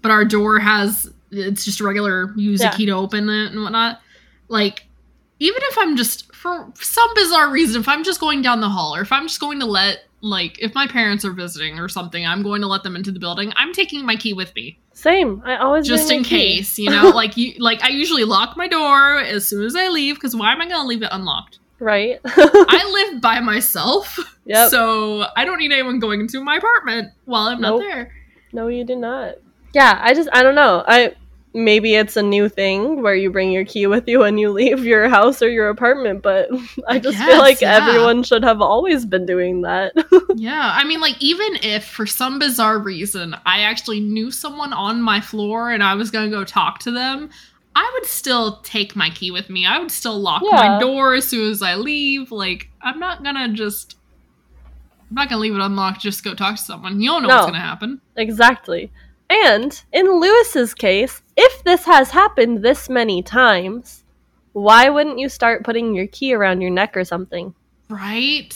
[0.00, 2.72] But our door has it's just a regular use Yeah.
[2.72, 4.00] a key to open it and whatnot.
[4.48, 4.84] Like
[5.38, 8.94] even if I'm just for some bizarre reason, if I'm just going down the hall
[8.94, 12.24] or if I'm just going to let like if my parents are visiting or something,
[12.26, 13.52] I'm going to let them into the building.
[13.56, 15.42] I'm taking my key with me Same.
[15.44, 17.08] I always just in case, you know.
[17.10, 20.52] like you like I usually lock my door as soon as I leave because why
[20.52, 21.58] am I going to leave it unlocked?
[21.82, 22.20] Right?
[22.24, 24.18] I live by myself.
[24.46, 24.70] Yep.
[24.70, 27.80] So I don't need anyone going into my apartment while I'm Nope.
[27.80, 28.12] not there.
[28.52, 29.36] No, you do not.
[29.74, 30.84] Yeah, I just I don't know.
[30.86, 31.14] I
[31.54, 34.84] maybe it's a new thing where you bring your key with you when you leave
[34.84, 36.48] your house or your apartment, but
[36.88, 37.76] I just guess, feel like yeah.
[37.86, 39.92] everyone should have always been doing that.
[40.34, 45.02] Yeah, I mean, like, even if for some bizarre reason I actually knew someone on
[45.02, 47.28] my floor and I was gonna go talk to them,
[47.74, 49.64] I would still take my key with me.
[49.66, 50.56] I would still lock Yeah.
[50.56, 52.30] my door as soon as I leave.
[52.30, 53.96] Like, I'm not gonna just.
[55.10, 57.00] I'm not gonna leave it unlocked just to go talk to someone.
[57.00, 57.34] You don't know No.
[57.36, 58.00] what's gonna happen.
[58.16, 58.90] exactly.
[59.30, 64.04] And in Louis's case, if this has happened this many times,
[64.52, 67.54] why wouldn't you start putting your key around your neck or something?
[67.88, 68.54] Right?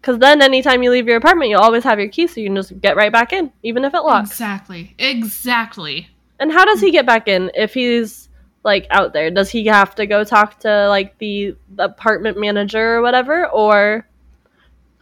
[0.00, 2.56] Because then anytime you leave your apartment, you'll always have your key, so you can
[2.56, 4.30] just get right back in, even if it locks.
[4.30, 4.94] Exactly.
[4.98, 6.08] Exactly.
[6.40, 8.28] And how does he get back in if he's
[8.64, 9.30] like out there?
[9.30, 14.06] Does he have to go talk to like the, apartment manager or whatever, or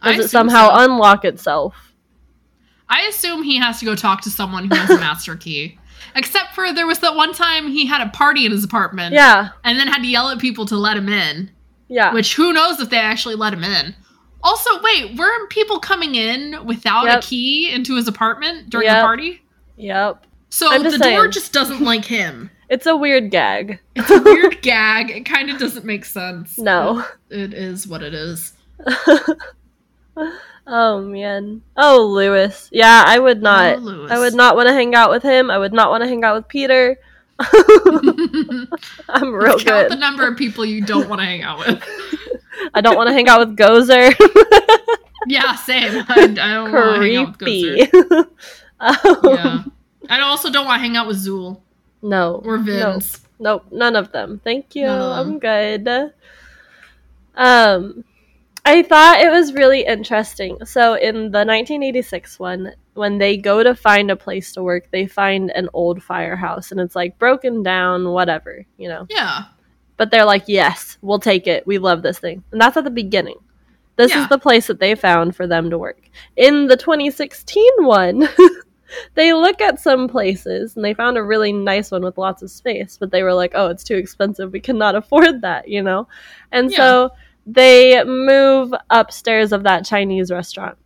[0.01, 0.83] I does it somehow so.
[0.83, 1.93] unlock itself?
[2.87, 5.77] I assume he has to go talk to someone who has a master key.
[6.15, 9.13] Except for there was that one time he had a party in his apartment.
[9.13, 11.51] Yeah, and then had to yell at people to let him in.
[11.87, 13.95] yeah, Which who knows if they actually let him in.
[14.41, 17.19] Also, wait, weren't people coming in without Yep.
[17.19, 18.97] a key into his apartment during Yep.
[18.97, 19.41] the party?
[19.75, 20.25] yep.
[20.49, 22.51] So the just door just doesn't like him.
[22.69, 23.79] It's a weird gag.
[23.95, 25.09] It's a weird gag.
[25.09, 26.55] It kind of doesn't make sense.
[26.59, 27.03] No.
[27.31, 28.53] It is what it is.
[30.67, 31.63] oh man.
[31.75, 32.69] Oh Louis.
[32.71, 33.79] Yeah, I would not.
[33.79, 34.07] Oh.
[34.11, 35.49] I would not want to hang out with him.
[35.49, 36.99] I would not want to hang out with Peter.
[37.39, 41.83] I'm real Count the number of people you don't want to hang out with.
[42.75, 44.13] I don't want to hang out with Gozer.
[45.25, 46.05] Yeah, same.
[46.07, 48.27] I, I don't want to hang out with Gozer.
[48.79, 49.63] Um, Yeah.
[50.09, 51.61] I also don't want to hang out with Zuul
[52.01, 52.41] No.
[52.43, 52.63] or No.
[52.63, 53.19] Vinz.
[53.39, 54.41] Nope, none of them.
[54.43, 54.87] Thank you.
[54.87, 55.87] I'm good.
[57.35, 58.03] Um
[58.65, 60.57] I thought it was really interesting.
[60.65, 65.07] So in the 1986 one, when they go to find a place to work, they
[65.07, 69.07] find an old firehouse and it's like broken down, whatever, you know.
[69.09, 69.45] Yeah.
[69.97, 71.65] But they're like, "Yes, we'll take it.
[71.65, 73.37] We love this thing." And that's at the beginning.
[73.95, 74.23] This Yeah.
[74.23, 76.01] is the place that they found for them to work.
[76.35, 78.27] In the 2016 one,
[79.15, 82.51] they look at some places and they found a really nice one with lots of
[82.51, 84.51] space, but they were like, "Oh, it's too expensive.
[84.51, 86.07] We cannot afford that," you know.
[86.51, 87.11] And so
[87.45, 90.77] they move upstairs of that Chinese restaurant.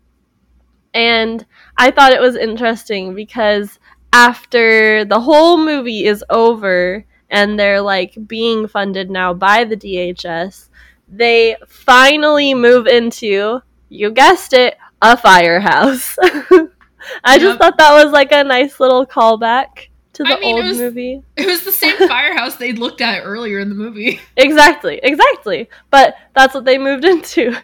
[0.93, 1.45] And
[1.77, 3.79] I thought it was interesting because
[4.13, 10.69] after the whole movie is over and they're like being funded now by the DHS,
[11.07, 16.15] they finally move into, you guessed it, a firehouse.
[17.23, 20.61] I just thought that was like a nice little callback to the I mean, it
[20.61, 21.21] old was- movie.
[21.35, 24.19] It was the same firehouse they looked at earlier in the movie.
[24.37, 25.69] Exactly, exactly.
[25.89, 27.55] But that's what they moved into.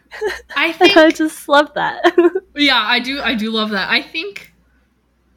[0.56, 2.04] I think I just love that.
[2.56, 3.90] Yeah, I do I do love that.
[3.90, 4.52] I think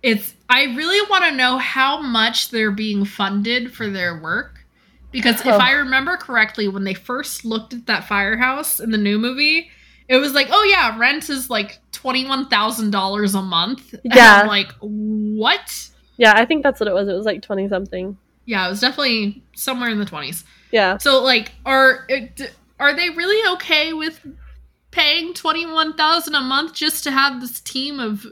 [0.03, 4.65] it's I really want to know how much they're being funded for their work
[5.13, 5.59] because if Oh.
[5.59, 9.71] I remember correctly when they first looked at that firehouse in the new movie,
[10.09, 14.41] it was like, "Oh yeah, rent is like $21,000 a month." Yeah.
[14.43, 17.09] I'm like, "What?" yeah, I think that's what it was.
[17.09, 18.17] It was like 20 something.
[18.45, 20.45] Yeah, it was definitely somewhere in the 20s.
[20.71, 20.99] Yeah.
[20.99, 22.07] So like are
[22.79, 24.27] are they really okay with
[24.91, 28.27] paying 21,000 a month just to have this team of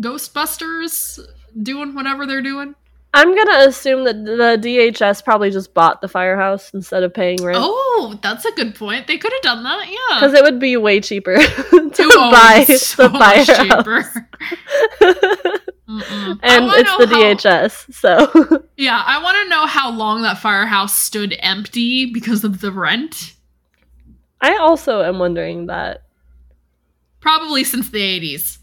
[0.00, 1.18] ghostbusters
[1.62, 2.74] doing whatever they're doing?
[3.16, 7.58] I'm gonna assume that the DHS probably just bought the firehouse instead of paying rent.
[7.60, 9.06] Oh, that's a good point.
[9.06, 10.20] They could have done that, yeah.
[10.20, 13.56] Because it would be way cheaper to Oh, buy so the firehouse.
[13.56, 14.28] cheaper.
[15.86, 20.96] And it's the how- DHS, so Yeah, I want to know how long that firehouse
[20.96, 23.34] stood empty because of the rent.
[24.40, 26.02] I also am wondering that.
[27.20, 28.58] Probably since the 80s.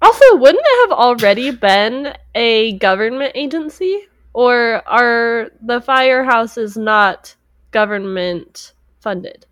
[0.00, 4.06] Also, wouldn't it have already been a government agency?
[4.32, 7.34] Or are the firehouses not
[7.70, 9.46] government funded?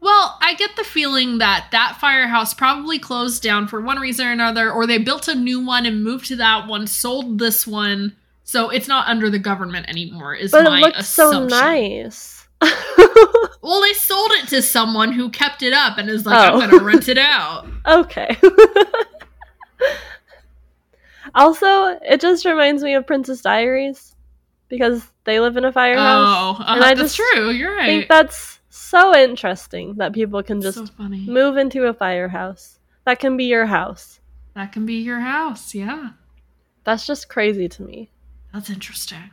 [0.00, 4.32] Well, I get the feeling that that firehouse probably closed down for one reason or
[4.32, 8.14] another, or they built a new one and moved to that one, sold this one,
[8.44, 10.34] so it's not under the government anymore.
[10.34, 12.46] Is But my it looked so nice.
[13.66, 16.60] Well, they sold it to someone who kept it up and is like, Oh.
[16.60, 17.66] I'm gonna rent it out.
[17.86, 18.36] okay.
[21.34, 24.14] also, it just reminds me of Princess Diaries
[24.68, 26.56] because they live in a firehouse.
[26.58, 27.50] Oh, uh, And I that's just true.
[27.50, 27.86] You're I right.
[27.86, 32.78] think that's so interesting that people can just so move into a firehouse.
[33.04, 34.20] That can be your house.
[34.54, 35.74] That can be your house.
[35.74, 36.10] Yeah,
[36.84, 38.10] That's just crazy to me.
[38.52, 39.30] that's interesting.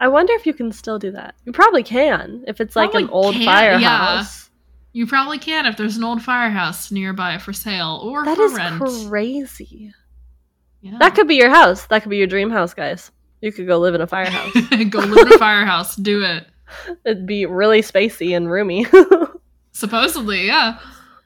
[0.00, 1.34] I wonder if you can still do that.
[1.44, 4.49] You probably can if it's like an old can, firehouse.
[4.92, 8.54] You probably can if there's an old firehouse nearby for sale or That for is
[8.54, 8.82] rent.
[9.08, 9.92] crazy.
[10.80, 10.96] yeah.
[10.98, 11.86] That could be your house.
[11.86, 13.10] That could be your dream house, guys.
[13.40, 14.52] You could go live in a firehouse.
[14.90, 15.96] Go live in a firehouse.
[15.96, 16.46] Do it.
[17.06, 18.86] It'd be really spacey and roomy.
[19.72, 20.78] Supposedly, yeah.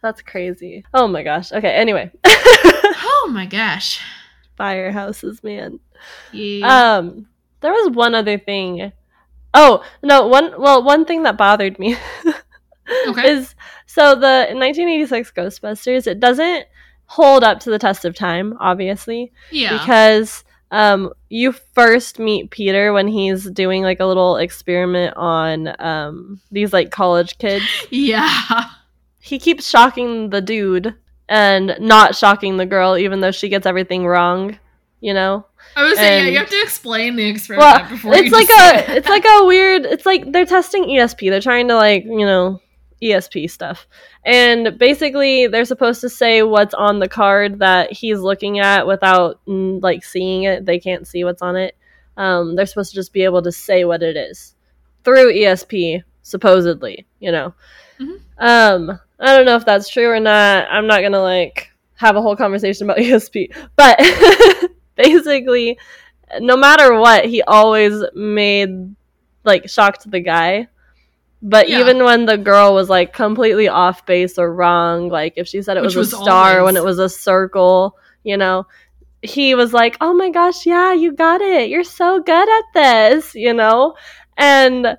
[0.02, 0.84] That's crazy.
[0.94, 1.50] Oh my gosh.
[1.50, 2.10] Okay, anyway.
[2.26, 4.00] Oh my gosh.
[4.60, 5.80] Firehouses, man.
[6.32, 6.96] Yeah.
[6.98, 7.26] Um
[7.60, 8.92] there was one other thing.
[9.54, 11.96] Oh, no, one well, one thing that bothered me
[13.08, 13.28] Okay.
[13.32, 13.54] is
[13.86, 16.66] so the 1986 Ghostbusters, it doesn't
[17.06, 19.78] hold up to the test of time, obviously, yeah.
[19.78, 26.40] because um you first meet Peter when he's doing like a little experiment on um
[26.50, 27.64] these like college kids.
[27.90, 28.64] yeah.
[29.20, 30.94] he keeps shocking the dude
[31.28, 34.58] and not shocking the girl, even though she gets everything wrong.
[35.00, 35.44] You know,
[35.76, 38.48] I was saying, yeah, you have to explain the experiment well, before it's you like
[38.58, 38.96] a, it.
[38.98, 39.84] it's like a weird.
[39.84, 41.28] It's like they're testing ESP.
[41.30, 42.60] They're trying to like you know
[43.04, 43.86] ESP stuff,
[44.24, 49.40] and basically they're supposed to say what's on the card that he's looking at without
[49.46, 50.64] mm, like seeing it.
[50.64, 51.76] They can't see what's on it.
[52.16, 54.54] Um, they're supposed to just be able to say what it is
[55.04, 57.06] through ESP, supposedly.
[57.20, 57.54] You know.
[58.00, 58.20] Mhm.
[58.38, 60.66] Um, I don't know if that's true or not.
[60.70, 63.98] I'm not gonna like have a whole conversation about ESP, but
[64.96, 65.78] basically,
[66.40, 68.94] no matter what, he always made
[69.44, 70.68] like shocked the guy.
[71.46, 71.80] But Yeah.
[71.80, 75.76] even when the girl was like completely off base or wrong, like if she said
[75.76, 78.66] it was, was a star when it was a circle, you know,
[79.20, 81.68] he was like, "Oh my gosh, yeah, you got it.
[81.68, 83.94] You're so good at this," you know?
[84.38, 84.96] And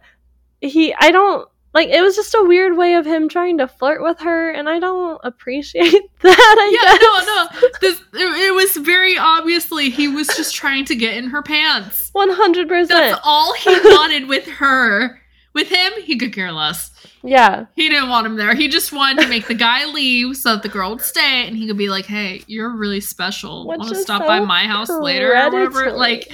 [0.61, 4.01] he I don't like it was just a weird way of him trying to flirt
[4.03, 6.55] with her and I don't appreciate that.
[6.59, 7.25] I Yeah, guess.
[7.27, 7.69] no, no.
[7.81, 12.11] This it, it was very obviously he was just trying to get in her pants.
[12.13, 12.89] One hundred percent.
[12.89, 15.19] That's all he wanted with her.
[15.55, 16.91] With him, he could care less.
[17.23, 17.65] Yeah.
[17.75, 18.53] He didn't want him there.
[18.53, 21.55] He just wanted to make the guy leave so that the girl would stay and
[21.55, 23.65] he could be like, hey, you're really special.
[23.65, 25.93] Want to stop so by my house later or whatever?
[25.93, 26.29] Like,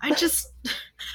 [0.00, 0.51] I just.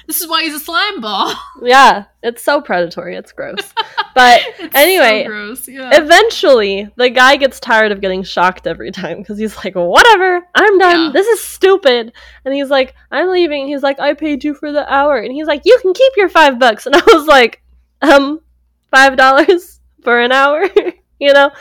[0.08, 1.34] This is why he's a slime ball.
[1.62, 2.06] Yeah.
[2.24, 3.16] It's so predatory.
[3.16, 3.74] It's gross.
[4.16, 5.68] But It's Anyway, so gross.
[5.68, 5.90] Yeah.
[6.02, 10.78] eventually the guy gets tired of getting shocked every time because he's like, whatever, I'm
[10.78, 11.06] done.
[11.08, 11.12] Yeah.
[11.14, 12.14] This is stupid.
[12.46, 13.68] And he's like, I'm leaving.
[13.68, 15.18] He's like, I paid you for the hour.
[15.18, 16.86] And he's like, you can keep your five bucks.
[16.88, 17.62] And I was like,
[18.02, 18.40] um,
[18.92, 20.64] five dollars for an hour?
[21.20, 21.52] you know?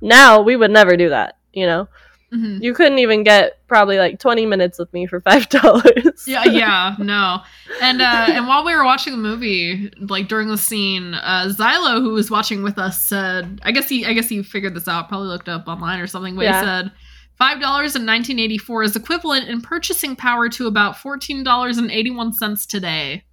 [0.00, 1.88] Now we would never do that, you know?
[2.32, 2.62] Mhm.
[2.62, 6.24] You couldn't even get probably like 20 minutes with me for five dollars.
[6.26, 7.40] Yeah, yeah, no.
[7.82, 12.00] And uh and while we were watching the movie, like during the scene, uh Xylo,
[12.00, 15.08] who was watching with us, said I guess he I guess he figured this out,
[15.08, 16.60] probably looked up online or something, but Yeah.
[16.60, 16.92] he said
[17.36, 21.76] five dollars in nineteen eighty four is equivalent in purchasing power to about fourteen dollars
[21.76, 23.24] and eighty one cents today.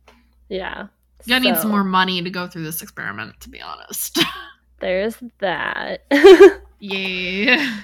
[0.49, 0.87] Yeah.
[1.25, 4.19] You gotta need some more money to go through this experiment, to be honest.
[4.79, 6.03] There's that.
[6.79, 7.79] yeah.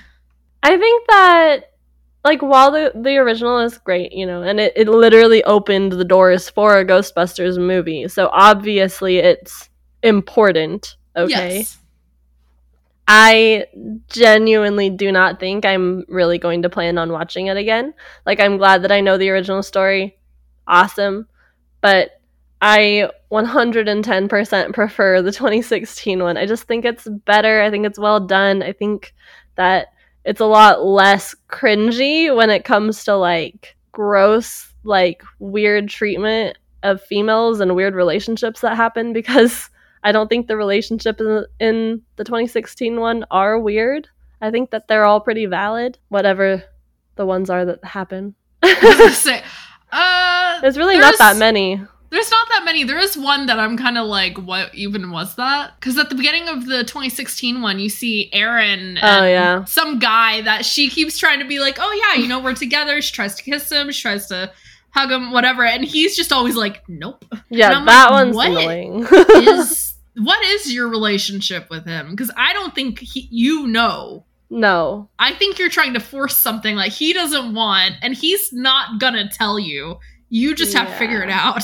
[0.65, 1.73] I think that
[2.23, 6.03] like while the the original is great, you know, and it, it literally opened the
[6.03, 8.07] doors for a Ghostbusters movie.
[8.07, 9.69] So obviously it's
[10.01, 10.95] important.
[11.15, 11.59] Okay.
[11.59, 11.77] Yes.
[13.07, 13.67] I
[14.09, 17.93] genuinely do not think I'm really going to plan on watching it again.
[18.25, 20.17] Like I'm glad that I know the original story.
[20.65, 21.27] Awesome.
[21.81, 22.19] But
[22.59, 26.37] I 110% prefer the 2016 one.
[26.37, 27.61] I just think it's better.
[27.61, 28.63] I think it's well done.
[28.63, 29.13] I think
[29.57, 29.89] that
[30.25, 37.01] it's a lot less cringy when it comes to like gross like weird treatment of
[37.01, 39.69] females and weird relationships that happen because
[40.03, 41.21] I don't think the relationships
[41.59, 44.07] in, the 2016 one are weird.
[44.41, 46.63] I think that they're all pretty valid, whatever
[47.15, 48.35] the ones are that happen.
[48.63, 49.43] I was gonna say,
[49.91, 51.81] uh, There's really not that many.
[52.15, 52.85] There's not that many.
[52.85, 55.73] There is one that I'm kind of like, what even was that?
[55.77, 58.97] Because at the beginning of the 2016 one, you see Erin.
[59.03, 59.65] Oh, yeah.
[59.65, 63.01] Some guy that she keeps trying to be like, oh yeah, you know, we're together.
[63.01, 63.91] She tries to kiss him.
[63.91, 64.49] She tries to
[64.91, 65.65] hug him, whatever.
[65.65, 67.25] And he's just always like, nope.
[67.49, 68.47] Yeah, that like, one's what?
[68.47, 69.05] annoying.
[69.11, 72.11] Is what is your relationship with him?
[72.11, 74.23] Because I don't think he, you know.
[74.49, 75.09] no.
[75.19, 79.29] I think you're trying to force something like he doesn't want, and he's not gonna
[79.29, 79.99] tell you.
[80.29, 81.61] You just have to figure it out.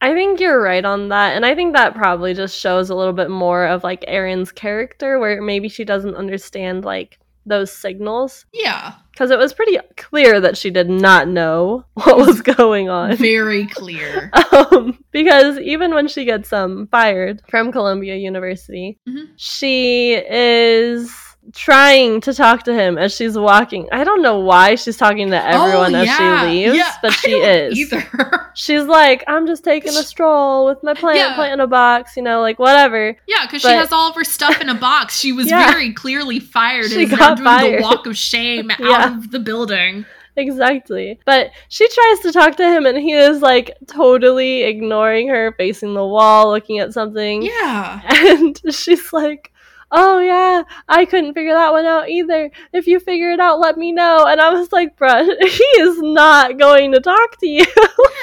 [0.00, 1.34] I think you're right on that.
[1.34, 5.18] And I think that probably just shows a little bit more of like Erin's character
[5.18, 8.44] where maybe she doesn't understand like those signals.
[8.52, 13.16] Yeah, Because it was pretty clear that she did not know what was going on.
[13.16, 14.30] very clear.
[14.52, 19.28] um, because even when she gets um fired from Columbia University, Mhm.
[19.36, 21.10] she is
[21.54, 23.88] trying to talk to him as she's walking.
[23.92, 27.30] I don't know why she's talking to everyone Oh, as she leaves, Yeah, but she
[27.32, 27.78] is.
[27.78, 28.50] either.
[28.54, 31.34] She's like, I'm just taking a stroll with my plant, Yeah.
[31.34, 33.16] plant in a box, you know, like whatever.
[33.26, 35.18] Yeah, because she has all of her stuff in a box.
[35.18, 35.70] She was Yeah.
[35.70, 38.88] very clearly fired She they're got doing the walk of shame Yeah.
[38.92, 40.04] out of the building.
[40.36, 41.18] Exactly.
[41.26, 45.94] But she tries to talk to him and he is like totally ignoring her, facing
[45.94, 47.42] the wall, looking at something.
[47.42, 48.00] Yeah.
[48.38, 49.52] And she's like,
[49.90, 52.50] Oh yeah, I couldn't figure that one out either.
[52.74, 54.26] If you figure it out, let me know.
[54.26, 57.64] And I was like, bruh, he is not going to talk to you.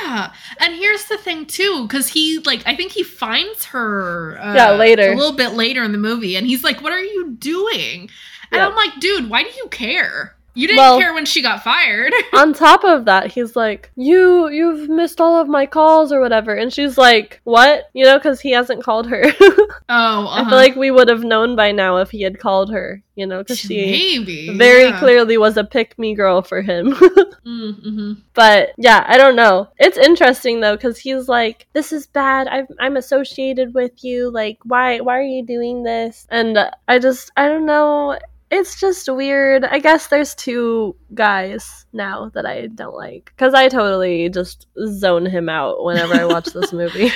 [0.04, 0.32] Yeah.
[0.60, 4.72] And here's the thing too, because he like I think he finds her uh, Yeah,
[4.74, 5.12] later.
[5.12, 8.10] a little bit later in the movie, and he's like, "What are you doing?"
[8.52, 8.62] And.
[8.62, 10.35] I'm like, "Dude, why do you care?
[10.56, 14.50] You didn't Well- care when she got fired." On top of that, he's like, "You,
[14.50, 18.42] you've missed all of my calls or whatever," and she's like, "What?" You know, because
[18.42, 19.24] he hasn't called her.
[19.42, 20.50] oh, I uh-huh.
[20.50, 23.04] feel like we would have known by now if he had called her.
[23.16, 25.00] You know, because she maybe very yeah.
[25.00, 26.96] clearly was a pick me girl for him.
[27.46, 28.14] Mm-hmm.
[28.34, 29.70] but yeah, I don't know.
[29.78, 32.48] It's interesting though because he's like, "This is bad.
[32.48, 34.32] I've, I'm associated with you.
[34.32, 35.00] Like, why?
[35.00, 38.18] Why are you doing this?" And uh, I just, I don't know.
[38.52, 39.66] It's just weird.
[39.66, 45.26] I guess there's two guys now that I don't like because I totally just zone
[45.26, 47.12] him out whenever I watch this movie.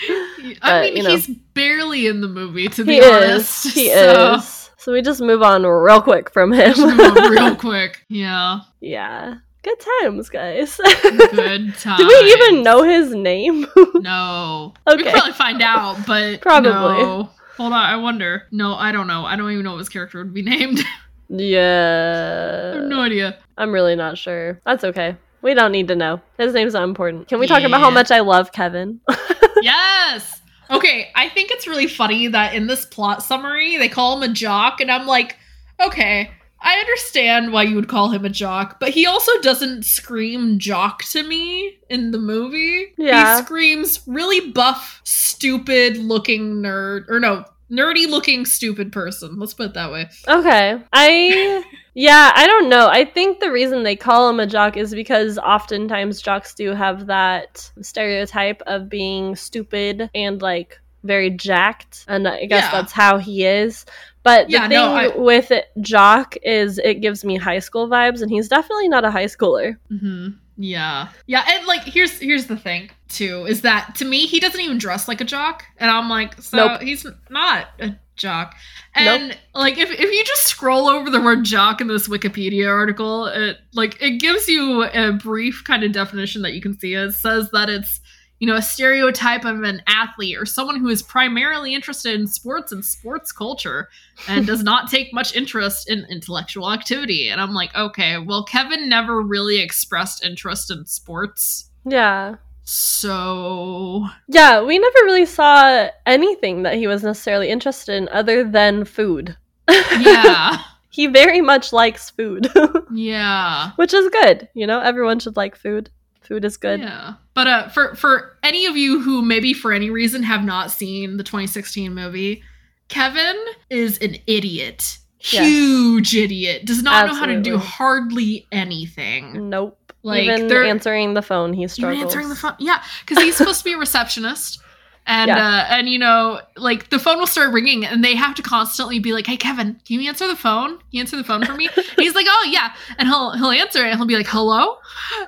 [0.00, 1.10] I But, mean, you know.
[1.10, 3.66] he's barely in the movie, to be honest.
[3.66, 3.74] is.
[3.74, 4.60] He so- is.
[4.76, 6.74] So we just move on real quick from him.
[6.74, 8.04] Just move on real quick.
[8.10, 8.60] Yeah.
[8.82, 9.36] yeah.
[9.62, 10.76] Good times, guys.
[10.76, 11.96] Good time.
[11.96, 13.66] Do we even know his name?
[13.94, 14.74] No.
[14.86, 15.04] We Okay.
[15.04, 16.70] could probably find out, but Probably.
[17.02, 17.30] no.
[17.56, 18.46] Hold on, I wonder.
[18.50, 19.24] No, I don't know.
[19.24, 20.80] I don't even know what his character would be named.
[20.80, 20.84] I
[21.28, 22.74] yeah.
[22.74, 23.38] have no idea.
[23.56, 24.60] I'm really not sure.
[24.64, 25.16] That's okay.
[25.42, 26.20] We don't need to know.
[26.38, 27.28] His name's not important.
[27.28, 29.00] Can we talk about how much I love Kevin?
[29.62, 30.40] yes.
[30.70, 34.32] Okay, I think it's really funny that in this plot summary they call him a
[34.32, 35.36] jock, and I'm like,
[35.78, 36.30] okay,
[36.64, 41.04] I understand why you would call him a jock, but he also doesn't scream jock
[41.10, 42.94] to me in the movie.
[42.96, 43.36] Yeah.
[43.36, 49.38] He screams really buff, stupid looking nerd, or no, nerdy looking stupid person.
[49.38, 50.08] Let's put it that way.
[50.26, 50.82] okay.
[50.92, 51.64] I.
[51.96, 52.88] Yeah, I don't know.
[52.88, 57.06] I think the reason they call him a jock is because oftentimes jocks do have
[57.06, 62.04] that stereotype of being stupid and like very jacked.
[62.08, 62.70] And I guess Yeah.
[62.72, 63.86] that's how he is.
[64.24, 67.88] But the Yeah, thing no, I- with it, Jock is it gives me high school
[67.88, 69.76] vibes, and he's definitely not a high schooler.
[69.88, 74.40] hmm Yeah, yeah, and like here's here's the thing too is that to me he
[74.40, 76.82] doesn't even dress like a jock, and I'm like, so Nope.
[76.82, 78.54] he's not a jock.
[78.94, 83.26] And like if if you just scroll over the word jock in this Wikipedia article,
[83.26, 86.94] it like it gives you a brief kind of definition that you can see.
[86.94, 88.00] It says that it's
[88.40, 92.72] you know a stereotype of an athlete or someone who is primarily interested in sports
[92.72, 93.88] and sports culture
[94.28, 97.28] and does not take much interest in intellectual activity.
[97.28, 101.70] And I'm like, okay, well, Kevin never really expressed interest in sports.
[101.86, 102.36] Yeah.
[102.64, 108.84] So, Yeah, we never really saw anything that he was necessarily interested in other than
[108.84, 109.36] food.
[109.68, 110.58] yeah.
[110.90, 112.50] he very much likes food,
[112.92, 113.72] yeah.
[113.76, 114.48] which is good.
[114.54, 115.90] You know, everyone should like food.
[116.26, 116.80] Food is good.
[116.80, 117.14] Yeah.
[117.34, 121.16] But uh, for for any of you who maybe for any reason have not seen
[121.16, 122.42] the 2016 movie,
[122.88, 123.36] Kevin
[123.70, 124.98] is an idiot.
[125.20, 125.46] Yes.
[125.46, 126.64] Huge idiot.
[126.66, 129.48] Does not know how to do hardly anything.
[129.48, 129.78] Nope.
[130.02, 132.02] Like Even answering the phone, he struggles.
[132.02, 132.52] answering the phone.
[132.58, 134.60] Yeah, because he's supposed to be a receptionist.
[135.06, 135.36] And Yeah.
[135.36, 138.98] uh, and you know, like the phone will start ringing, and they have to constantly
[139.00, 140.78] be like, "Hey, Kevin, can you answer the phone?
[140.78, 143.80] Can you answer the phone for me?" He's like, "Oh yeah," and he'll he'll answer
[143.84, 144.76] it, and he'll be like, "Hello,"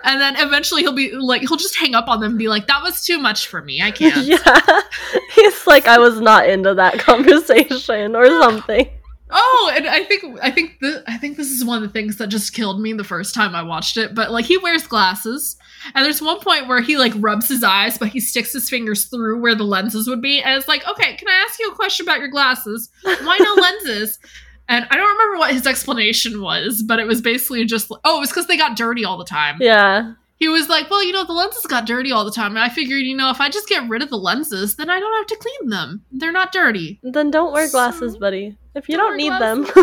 [0.03, 2.69] and then eventually he'll be like, he'll just hang up on them and be like,
[2.69, 3.83] "That was too much for me.
[3.83, 4.81] I can't." yeah.
[5.35, 8.89] He's like, I was not into that conversation or something.
[9.29, 12.17] Oh, and I think I think the I think this is one of the things
[12.19, 14.15] that just killed me the first time I watched it.
[14.15, 15.57] But like he wears glasses,
[15.95, 19.05] and there's one point where he like rubs his eyes, but he sticks his fingers
[19.07, 21.75] through where the lenses would be, and it's like, okay, can I ask you a
[21.75, 22.91] question about your glasses?
[23.03, 24.19] Why no lenses?
[24.69, 28.21] And I don't remember what his explanation was, but it was basically just oh, it
[28.21, 29.59] was because they got dirty all the time.
[29.61, 30.15] Yeah.
[30.39, 32.69] He was like, well, you know, the lenses got dirty all the time, and I
[32.69, 35.27] figured, you know, if I just get rid of the lenses, then I don't have
[35.29, 36.05] to clean them.
[36.13, 37.01] They're not dirty.
[37.03, 38.57] Then don't wear glasses, So- buddy.
[38.75, 39.63] If you Don't don't, need them.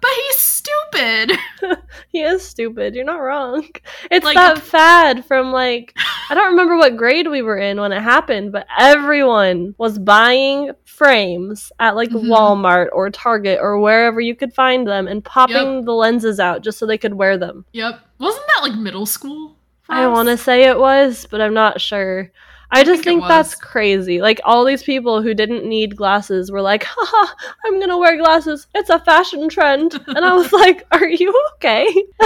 [0.00, 1.32] But he's stupid.
[2.10, 2.94] he is stupid.
[2.94, 3.66] You're not wrong.
[4.10, 5.96] It's Like- that fad from like
[6.28, 10.72] I don't remember what grade we were in when it happened, but everyone was buying
[10.84, 12.26] frames at like Mhm.
[12.28, 16.78] Walmart or Target or wherever you could find them and popping the lenses out just
[16.78, 17.64] so they could wear them.
[17.72, 17.98] Yep.
[18.18, 19.56] Wasn't that like middle school?
[19.88, 22.30] I want to say it was, but I'm not sure.
[22.70, 24.20] I just think think, that's crazy.
[24.20, 27.34] Like all these people who didn't need glasses were like, "Haha,
[27.64, 28.66] I'm gonna wear glasses.
[28.74, 31.86] It's a fashion trend." And I was like, "Are you okay?"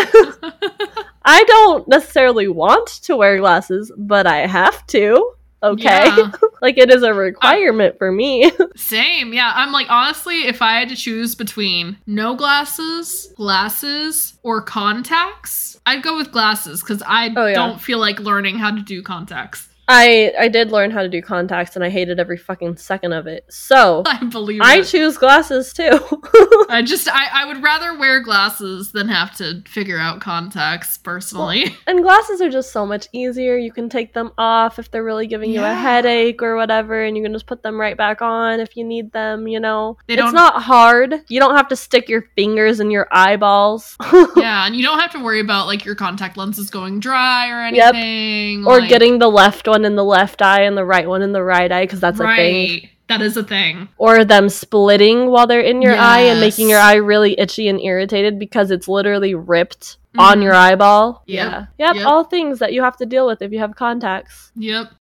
[1.25, 5.35] I don't necessarily want to wear glasses, but I have to.
[5.63, 6.33] Okay, Yeah.
[6.63, 8.51] like it is a requirement for me.
[8.77, 9.33] Same.
[9.33, 9.53] Yeah.
[9.55, 16.03] I'm like, honestly, if I had to choose between no glasses, glasses, or contacts, I'd
[16.03, 17.55] go with glasses because I Oh, yeah.
[17.55, 19.69] don't feel like learning how to do contacts.
[19.89, 23.27] I I did learn how to do contacts, and I hated every fucking second of
[23.27, 23.45] it.
[23.51, 24.85] So I believe I it.
[24.87, 26.01] choose glasses too.
[26.71, 31.77] I just, I, I would rather wear glasses than have to figure out contacts personally.
[31.87, 33.57] And glasses are just so much easier.
[33.59, 37.17] You can take them off if they're really giving you a headache or whatever, and
[37.17, 39.99] you can just put them right back on if you need them, you know?
[40.07, 41.15] They it's don't- hard.
[41.29, 43.97] You don't have to stick your fingers in your eyeballs
[44.37, 44.67] yeah.
[44.67, 48.61] And you don't have to worry about like your contact lenses going dry or anything.
[48.61, 48.67] Yep.
[48.69, 51.33] or like- getting the left one in the left eye and the right one in
[51.33, 52.71] the right eye because that's a thing.
[52.71, 52.89] right.
[53.09, 53.89] That is a thing.
[53.99, 57.81] Or them splitting while they're in your eye and making your eye really itchy and
[57.81, 60.43] irritated because it's literally ripped on Mhm.
[60.45, 61.23] your eyeball.
[61.27, 61.51] Yep.
[61.51, 61.67] Yeah.
[61.87, 62.07] Yep, Yep.
[62.07, 64.53] all things that you have to deal with if you have contacts.
[64.57, 64.93] Yep.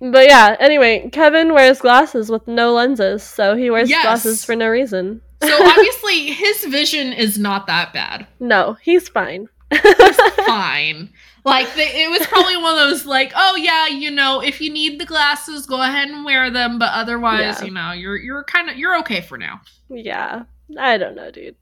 [0.00, 4.04] But yeah, anyway, Kevin wears glasses with no lenses, so he wears Yes.
[4.04, 5.20] glasses for no reason.
[5.42, 8.26] So obviously his vision is not that bad.
[8.40, 9.48] No, he's fine.
[9.70, 10.16] He's
[10.46, 11.10] fine.
[11.48, 14.70] Like the, it was probably one of those like, oh yeah, you know, if you
[14.72, 17.64] need the glasses, go ahead and wear them, but otherwise, Yeah.
[17.64, 19.60] you know, you're you're kind of you're okay for now.
[19.88, 20.44] yeah,
[20.78, 21.56] I don't know, dude.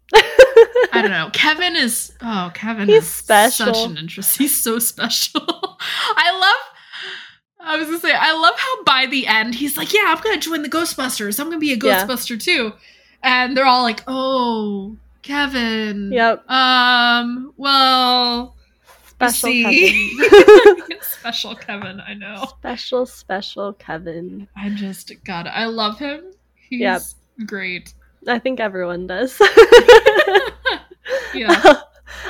[0.93, 1.31] I don't know.
[1.33, 3.67] Kevin is oh, Kevin He's is special.
[3.75, 4.37] Such an interest.
[4.39, 5.41] He's so special.
[5.49, 6.73] I love
[7.69, 10.41] I was gonna say, I love how by the end he's like, Yeah, I'm gonna
[10.41, 11.39] join the Ghostbusters.
[11.41, 12.07] I'm gonna be a Yeah.
[12.07, 12.73] Ghostbuster too.
[13.23, 16.13] And they're all like, Oh, Kevin.
[16.13, 18.56] Yep, Um, well
[19.17, 20.19] special see.
[20.31, 20.87] Kevin.
[21.01, 22.47] special Kevin, I know.
[22.59, 24.47] special, special Kevin.
[24.57, 25.51] I just got it.
[25.51, 26.33] I love him.
[26.55, 27.03] He's Yep.
[27.47, 27.95] great.
[28.29, 29.41] I think everyone does.
[31.35, 31.53] Yeah.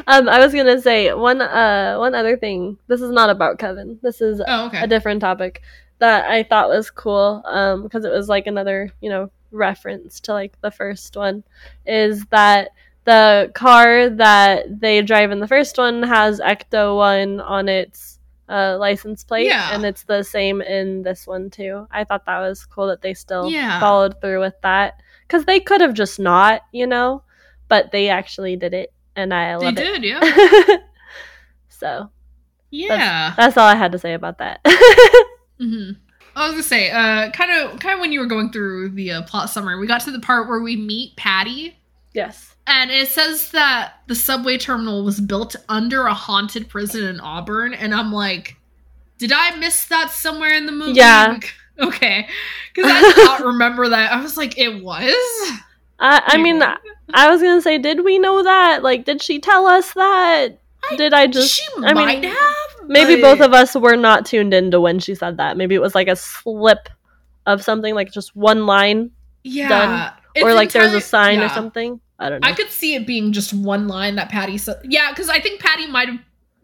[0.07, 1.41] um, I was gonna say one.
[1.41, 2.77] Uh, one other thing.
[2.89, 3.99] This is not about Kevin.
[4.03, 4.83] This is Oh, okay.
[4.83, 5.63] a different topic
[5.99, 10.33] that I thought was cool um because it was like another you know reference to
[10.35, 11.43] like the first one
[11.87, 12.71] is that
[13.07, 18.77] the car that they drive in the first one has Ecto one on its uh,
[18.79, 19.71] license plate Yeah.
[19.75, 21.87] and it's the same in this one too.
[21.91, 23.81] I thought that was cool that they still Yeah.
[23.81, 27.23] followed through with that because they could have just not you know
[27.69, 29.77] but they actually did it and I love it.
[29.77, 30.21] They did, yeah.
[31.69, 32.11] so
[32.71, 33.35] Yeah.
[33.37, 34.61] that's all I had to say about that.
[35.59, 35.93] hmm
[36.35, 39.11] I was gonna say, uh, kind of, kind of when you were going through the
[39.11, 41.79] uh, plot summary, we got to the part where we meet Patty,
[42.17, 42.55] yes.
[42.67, 47.75] and it says that the subway terminal was built under a haunted prison in Auburn,
[47.75, 48.57] and I'm like,
[49.19, 50.93] did I miss that somewhere in the movie?
[50.99, 51.39] Yeah.
[51.79, 52.27] Okay,
[52.75, 54.11] because I did not remember that.
[54.11, 55.13] I was like, it was.
[56.01, 56.63] I, I mean.
[57.13, 58.83] I was gonna say, did we know that?
[58.83, 60.59] Like, did she tell us that?
[60.91, 61.53] I- did I just?
[61.53, 62.89] she I mean, have.
[62.89, 65.59] Maybe but- both of us were not tuned into when she said that.
[65.59, 66.89] Maybe it was like a slip
[67.45, 69.11] of something, like just one line,
[69.45, 69.69] Yeah.
[69.69, 70.13] done.
[70.47, 72.01] Or like there's a entirely- sign or something.
[72.19, 72.49] I don't know.
[72.49, 74.77] I could see it being just one line that Patty said.
[74.85, 76.19] Yeah, because I think Patty might have.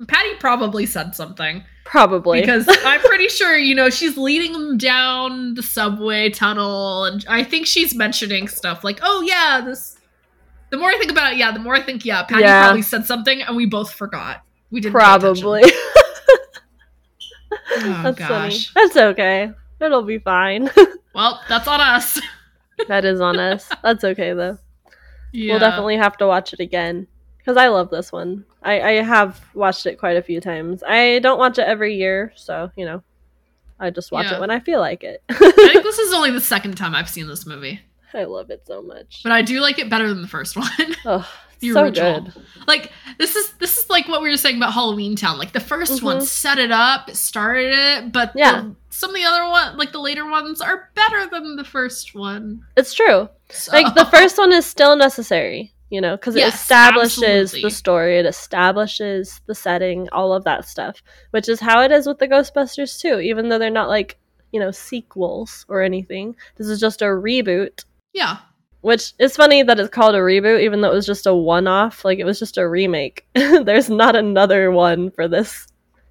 [0.08, 5.54] Patty probably said something Probably because I'm pretty sure you know she's leading them down
[5.54, 9.98] the subway tunnel, and I think she's mentioning stuff like, "Oh yeah, this."
[10.70, 12.62] The more I think about it, yeah, the more I think, yeah, Patty Yeah.
[12.64, 14.42] probably said something, and we both forgot.
[14.70, 14.94] We didn't.
[14.94, 15.64] probably.
[17.74, 18.28] Oh That's gosh.
[18.72, 18.86] funny.
[18.86, 19.50] That's okay.
[19.80, 20.70] It'll be fine.
[21.14, 22.18] Well, that's on us.
[22.88, 23.68] that is on us.
[23.82, 24.56] That's okay though.
[25.32, 25.52] Yeah.
[25.54, 27.06] We'll definitely have to watch it again
[27.38, 28.44] because I love this one.
[28.62, 30.82] I, I have watched it quite a few times.
[30.86, 33.02] I don't watch it every year, so you know,
[33.80, 34.36] I just watch Yeah.
[34.36, 35.22] it when I feel like it.
[35.28, 37.80] I think this is only the second time I've seen this movie,
[38.14, 39.22] I love it so much.
[39.24, 40.68] but I do like it better than the first one.
[41.04, 41.28] Oh,
[41.62, 42.20] the so original.
[42.22, 42.32] good.
[42.66, 45.38] like this is this is like what we were saying about Halloween Town.
[45.38, 46.22] Like the 1st one Mhm.
[46.26, 48.60] set it up, it started it, but Yeah.
[48.62, 52.14] the- some of the other one, like the later ones, are better than the first
[52.14, 52.60] one.
[52.76, 53.28] It's true.
[53.50, 57.62] So- Like the first one is still necessary, you know, because it Yes, establishes absolutely.
[57.62, 62.06] the story, it establishes the setting, all of that stuff, which is how it is
[62.06, 63.18] with the Ghostbusters too.
[63.20, 64.18] Even though they're not like
[64.52, 67.84] you know sequels or anything, this is just a reboot.
[68.12, 68.36] yeah,
[68.82, 72.04] Which is funny that it's called a reboot, even though it was just a one-off.
[72.04, 73.24] Like it was just a remake.
[73.34, 75.66] There's not another one for this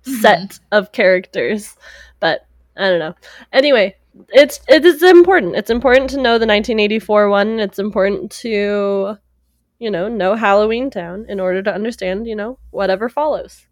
[0.07, 0.21] Mhm.
[0.21, 1.75] set of characters,
[2.19, 3.13] but I don't know.
[3.53, 3.95] Anyway,
[4.29, 5.55] it's it is important.
[5.55, 7.59] It's important to know the 1984 one.
[7.59, 9.15] It's important to
[9.77, 13.67] you know know Halloween Town in order to understand you know whatever follows.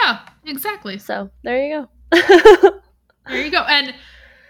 [0.00, 0.96] yeah, exactly.
[0.98, 2.70] So there you go.
[3.26, 3.62] There you go.
[3.62, 3.94] And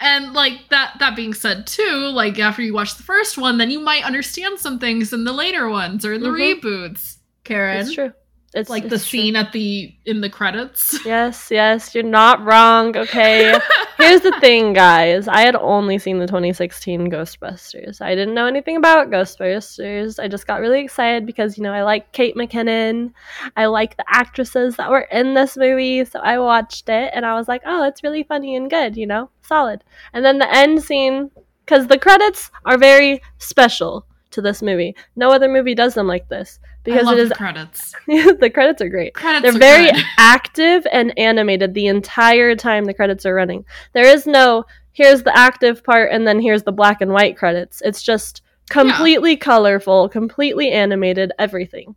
[0.05, 3.71] and like that that being said too, like after you watch the first one, then
[3.71, 6.61] you might understand some things in the later ones or in the Mhm.
[6.63, 7.17] reboots.
[7.43, 7.79] Karen.
[7.81, 8.13] it's true.
[8.55, 8.99] It's Like the true.
[8.99, 10.99] scene at the in the credits.
[11.05, 12.97] Yes, yes, you're not wrong.
[12.97, 13.59] Okay.
[13.99, 15.27] Here's the thing, guys.
[15.29, 18.01] I had only seen the 2016 Ghostbusters.
[18.01, 20.23] I didn't know anything about Ghostbusters.
[20.23, 23.13] I just got really excited because, you know, I like Kate McKinnon.
[23.57, 26.05] I like the actresses that were in this movie.
[26.05, 29.07] So I watched it and I was like, oh, it's really funny and good, you
[29.07, 29.83] know, solid.
[30.13, 31.31] And then the end scene,
[31.65, 34.95] because the credits are very special to this movie.
[35.17, 37.95] No other movie does them like this I because love it is the credits.
[38.07, 39.15] the credits are great.
[39.15, 40.05] Credits They're are very good.
[40.19, 43.65] active and animated the entire time the credits are running.
[43.95, 47.83] There is no here's the active part and then here's the black and white credits.
[47.85, 51.95] It's just completely colorful, completely animated, everything.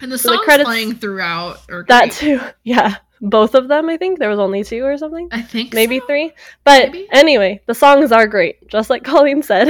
[0.00, 2.12] And the so the songs credits- playing throughout are That great.
[2.12, 2.40] too.
[2.64, 2.96] Yeah.
[3.24, 4.18] Both of them, I think.
[4.18, 5.28] There was only two or something.
[5.30, 6.06] I think Maybe so.
[6.06, 6.32] three.
[6.64, 7.06] But Maybe.
[7.12, 9.68] anyway, the songs are great, just like Colleen said.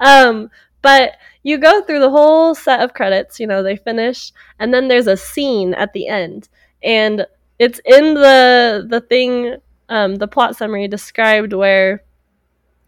[0.00, 0.50] um,
[0.82, 4.88] but you go through the whole set of credits, you know, they finish, and then
[4.88, 6.48] there's a scene at the end.
[6.82, 7.26] And
[7.58, 9.56] it's in the the thing,
[9.88, 12.02] um, the plot summary described where,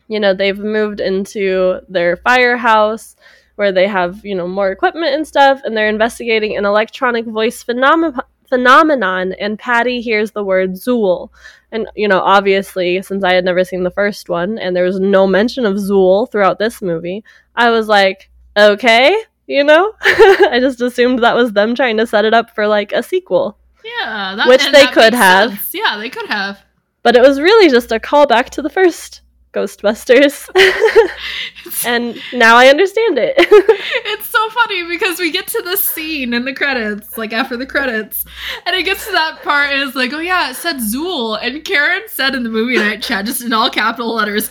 [0.08, 3.16] you know, they've moved into their firehouse
[3.56, 7.62] where they have, you know, more equipment and stuff, and they're investigating an electronic voice
[7.62, 8.18] phenom-
[8.48, 11.30] phenomenon, and Patty hears the word Zuul.
[11.70, 15.00] And, you know, obviously, since I had never seen the first one and there was
[15.00, 17.24] no mention of Zuul throughout this movie,
[17.54, 19.92] I was like, okay, you know?
[20.02, 23.58] I just assumed that was them trying to set it up for like a sequel.
[23.84, 25.50] Yeah, that, Which they could have.
[25.50, 25.70] sense.
[25.74, 26.60] Yeah, they could have.
[27.02, 29.22] But it was really just a callback to the first
[29.52, 30.48] Ghostbusters.
[31.86, 33.34] and now I understand it.
[33.36, 37.66] it's so funny because we get to this scene in the credits, like after the
[37.66, 38.24] credits,
[38.66, 41.38] and it gets to that part and it's like, oh yeah, it said Zuul.
[41.40, 44.50] And Karen said in the movie night chat, just in all capital letters,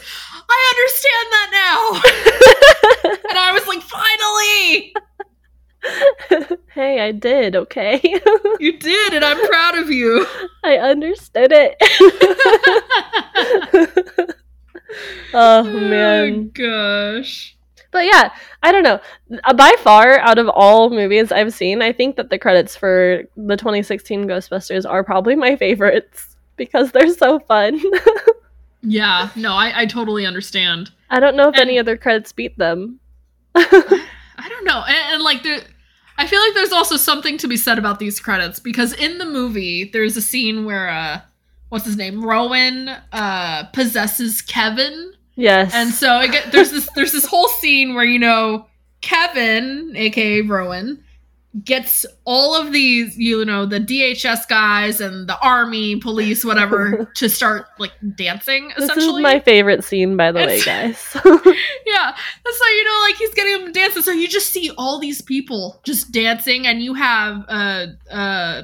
[0.51, 3.19] I understand that now.
[3.29, 4.93] and I was like, finally!
[6.73, 7.99] hey, I did, okay?
[8.59, 10.25] You did, and I'm proud of you.
[10.63, 11.75] I understood it.
[15.33, 16.49] oh man.
[16.49, 17.55] gosh.
[17.91, 18.33] But yeah,
[18.63, 18.99] I don't know.
[19.43, 23.23] Uh, By far, out of all movies I've seen, I think that the credits for
[23.35, 27.81] the 2016 Ghostbusters are probably my favorites because they're so fun.
[28.83, 30.91] Yeah, no, I, I totally understand.
[31.09, 32.99] I don't know if And- any other credits beat them.
[33.55, 34.83] I don't know.
[34.87, 35.59] And, and like there
[36.17, 39.25] I feel like there's also something to be said about these credits because in the
[39.25, 41.21] movie there's a scene where uh
[41.69, 42.23] what's his name?
[42.23, 45.13] Rowan uh possesses Kevin.
[45.35, 45.73] yes.
[45.75, 48.67] And so I get there's this there's this whole scene where you know
[49.01, 51.03] Kevin, aka Rowan,
[51.65, 57.29] gets all of these, you know, the DHS guys and the army, police, whatever, to
[57.29, 59.21] start like dancing this essentially.
[59.21, 61.15] is my favorite scene, by the way, guys.
[61.85, 62.15] Yeah.
[62.45, 64.01] And so, you know, like he's getting them dancing.
[64.01, 68.61] So you just see all these people just dancing, and you have uh uh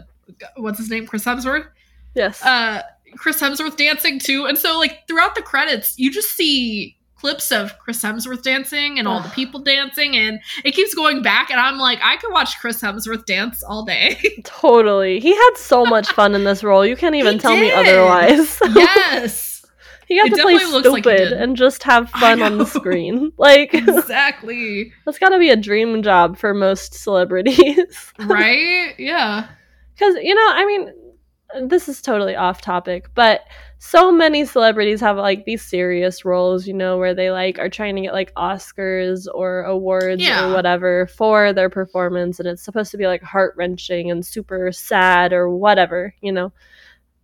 [0.55, 1.05] what's his name?
[1.07, 1.67] Chris Hemsworth?
[2.15, 2.43] yes.
[2.43, 2.81] Uh
[3.15, 4.45] Chris Hemsworth dancing too.
[4.45, 9.07] And so like throughout the credits, you just see clips of Chris Hemsworth dancing and
[9.07, 12.59] all the people dancing and it keeps going back and I'm like, I could watch
[12.59, 14.17] Chris Hemsworth dance all day.
[14.43, 15.19] totally.
[15.19, 16.85] He had so much fun in this role.
[16.85, 18.59] You can't even He tell me otherwise.
[18.75, 19.65] yes.
[20.07, 23.31] he got It to play looks like stupid and just have fun on the screen.
[23.37, 24.91] Like Exactly.
[25.05, 28.13] that's got to be a dream job for most celebrities.
[28.19, 28.93] right?
[28.99, 29.47] Yeah.
[29.93, 30.93] Because, you know, I mean,
[31.67, 33.41] this is totally off topic, but
[33.79, 37.95] so many celebrities have like these serious roles, you know, where they like are trying
[37.95, 40.49] to get like Oscars or awards Yeah.
[40.49, 45.31] or whatever for their performance and it's supposed to be like heart-wrenching and super sad
[45.31, 46.51] or whatever, you know.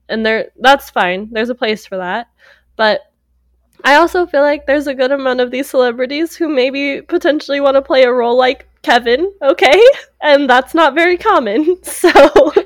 [0.10, 1.30] And there that's fine.
[1.32, 2.28] There's a place for that.
[2.76, 3.02] But
[3.84, 7.76] I also feel like there's a good amount of these celebrities who maybe potentially want
[7.76, 9.82] to play a role like Kevin, okay?
[10.22, 11.78] And that's not very common.
[11.84, 12.64] So I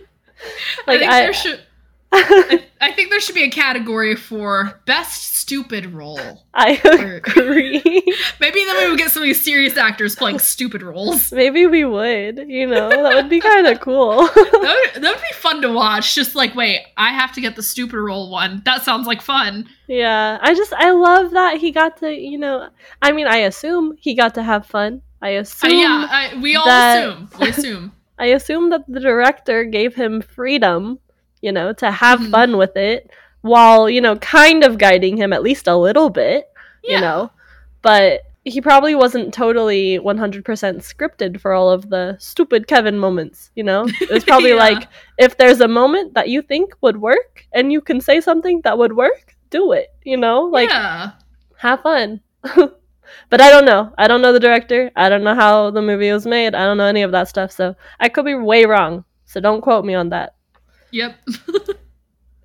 [0.88, 1.62] like think I, there should.
[2.12, 6.44] I, I think there should be a category for best stupid role.
[6.54, 7.82] I agree.
[8.40, 11.32] Maybe then we would get some of these serious actors playing stupid roles.
[11.32, 14.18] Maybe we would, you know, that would be kind of cool.
[14.28, 16.14] That would, that would be fun to watch.
[16.16, 18.62] Just like, wait, I have to get the stupid role one.
[18.66, 19.68] That sounds like fun.
[19.88, 22.70] yeah, I just I love that he got to, you know,
[23.02, 25.02] I mean, I assume he got to have fun.
[25.22, 27.30] I Uh, assume yeah, I, we all that- assume.
[27.40, 27.92] We assume.
[28.20, 31.00] I assume that the director gave him freedom,
[31.42, 32.32] you know, to have Mhm.
[32.32, 33.10] fun with it
[33.42, 36.48] while, you know, kind of guiding him at least a little bit,
[36.84, 36.96] Yeah.
[36.96, 37.32] you know.
[37.82, 43.64] But he probably wasn't totally 100% scripted for all of the stupid Kevin moments, you
[43.64, 43.86] know?
[44.02, 44.56] It was probably Yeah.
[44.68, 48.62] like if there's a moment that you think would work and you can say something
[48.64, 50.42] that would work, do it, you know?
[50.44, 51.12] Like yeah.
[51.58, 52.22] have fun.
[53.30, 53.92] but I don't know.
[53.98, 54.92] I don't know the director.
[54.96, 56.56] I don't know how the movie was made.
[56.56, 57.52] I don't know any of that stuff.
[57.52, 59.04] So I could be way wrong.
[59.26, 60.36] So don't quote me on that.
[60.98, 61.16] Yep.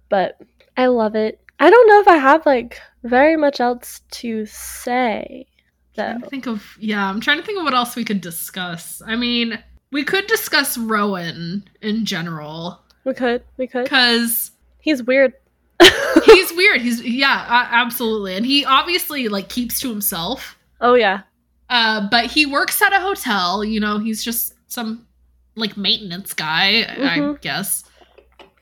[0.08, 0.38] But
[0.76, 1.40] I love it.
[1.58, 5.46] I don't know if I have like very much else to say.
[5.94, 6.18] Though.
[6.30, 9.02] think of yeah, I'm trying to think of what else we could discuss.
[9.06, 9.58] I mean,
[9.90, 13.42] we could discuss Rowan in general We could.
[13.58, 13.84] We could.
[13.84, 15.34] because He's weird.
[16.24, 16.80] he's weird.
[16.80, 20.58] He's yeah, a- absolutely, and he obviously like keeps to himself.
[20.80, 21.22] oh yeah.
[21.68, 23.62] Uh, but he works at a hotel.
[23.64, 25.06] You know, he's just some
[25.56, 27.40] like maintenance guy, I Mhm.
[27.42, 27.84] guess.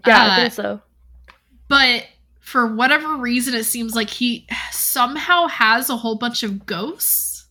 [0.07, 0.81] Yeah, I Uh, think so.
[1.69, 2.07] but
[2.41, 7.47] for whatever reason, it seems like he somehow has a whole bunch of ghosts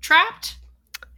[0.00, 0.56] trapped.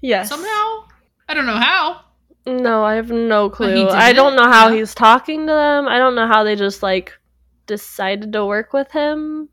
[0.01, 0.29] Yes.
[0.29, 0.85] Somehow,
[1.29, 2.01] I don't know how.
[2.47, 3.89] No, I have no clue.
[3.89, 4.77] I don't know how Yeah.
[4.77, 5.89] he's talking to them.
[5.89, 7.13] I don't know how they just like
[7.67, 9.49] decided to work with him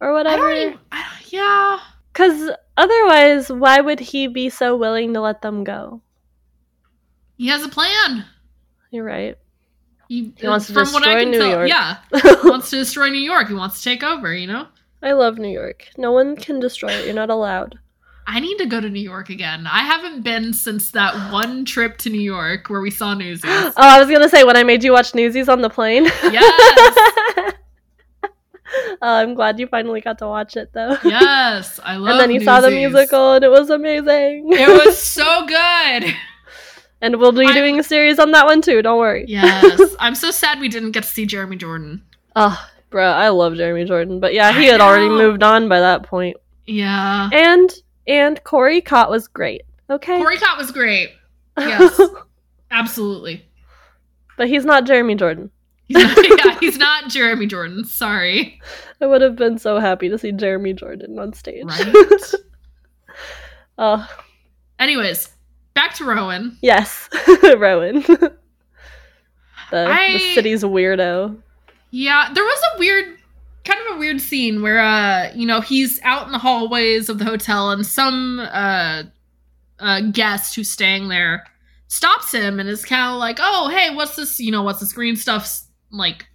[0.00, 0.48] or I whatever.
[0.48, 0.78] don't even.
[0.92, 1.80] I don't, yeah.
[2.12, 6.00] Because otherwise, why would he be so willing to let them go?
[7.36, 8.24] He has a plan.
[8.90, 9.36] You're right.
[10.08, 11.68] He, He wants to from what I destroy can New tell, York.
[11.68, 11.96] yeah,
[12.42, 13.48] he wants to destroy New York.
[13.48, 14.34] He wants to take over.
[14.34, 14.68] You know.
[15.02, 15.88] I love New York.
[15.96, 17.04] No one can destroy it.
[17.04, 17.78] You're not allowed.
[18.28, 19.68] I need to go to New York again.
[19.68, 23.44] I haven't been since that one trip to New York where we saw Newsies.
[23.44, 26.04] oh, I was gonna say when I made you watch Newsies on the plane.
[26.06, 26.96] Yes.
[28.24, 30.96] oh, I'm glad you finally got to watch it though.
[31.04, 32.08] yes, I love.
[32.08, 32.12] It.
[32.12, 34.52] And then you saw the musical, and it was amazing.
[34.52, 36.12] It was so good.
[37.00, 38.82] And we'll be I'm- doing a series on that one too.
[38.82, 39.24] Don't worry.
[39.28, 42.02] Yes, I'm so sad we didn't get to see Jeremy Jordan.
[42.34, 45.68] Ah, oh, bro, I love Jeremy Jordan, but yeah, he I had already moved on
[45.68, 46.36] by that point.
[46.66, 47.70] Yeah, And
[48.06, 49.62] and Corey Cott was great.
[49.88, 50.18] Okay.
[50.18, 51.10] Corey Cott was great.
[51.58, 52.00] Yes,
[52.70, 53.46] absolutely.
[54.36, 55.50] but he's not Jeremy Jordan.
[55.88, 57.84] He's not, yeah, he's not Jeremy Jordan.
[57.84, 58.60] Sorry.
[59.00, 61.64] I would have been so happy to see Jeremy Jordan on stage.
[61.64, 62.32] Right.
[63.78, 64.08] oh,
[64.78, 65.30] Anyways,
[65.76, 66.58] back to Rowan.
[66.60, 67.08] yes,
[67.56, 68.00] Rowan.
[68.08, 68.32] the,
[69.72, 71.36] I- the city's weirdo.
[71.92, 73.16] Yeah, there was a weird,
[73.64, 77.18] kind of a weird scene where, uh, you know, he's out in the hallways of
[77.18, 79.04] the hotel and some, uh,
[79.78, 81.44] uh, guest who's staying there
[81.88, 84.92] stops him and is kind of like, oh, hey, what's this, you know, what's this
[84.92, 86.26] green stuff's like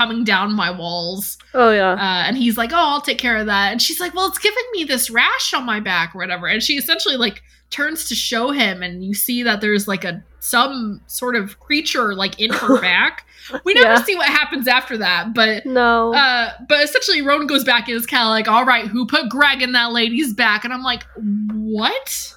[0.00, 1.36] coming down my walls?
[1.52, 1.92] Oh yeah.
[1.92, 3.70] Uh, and he's like, oh, I'll take care of that.
[3.72, 6.46] And she's like, well, it's giving me this rash on my back or whatever.
[6.46, 10.22] And she essentially like turns to show him and you see that there's like a
[10.40, 13.26] some sort of creature like in her back.
[13.64, 14.02] We never Yeah.
[14.04, 16.14] see what happens after that, but no.
[16.14, 19.28] uh but essentially Rowan goes back and is kind of like, all right, who put
[19.28, 20.64] Greg in that lady's back?
[20.64, 21.04] And I'm like,
[21.52, 22.34] what?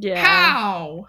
[0.00, 0.24] yeah.
[0.24, 1.08] How?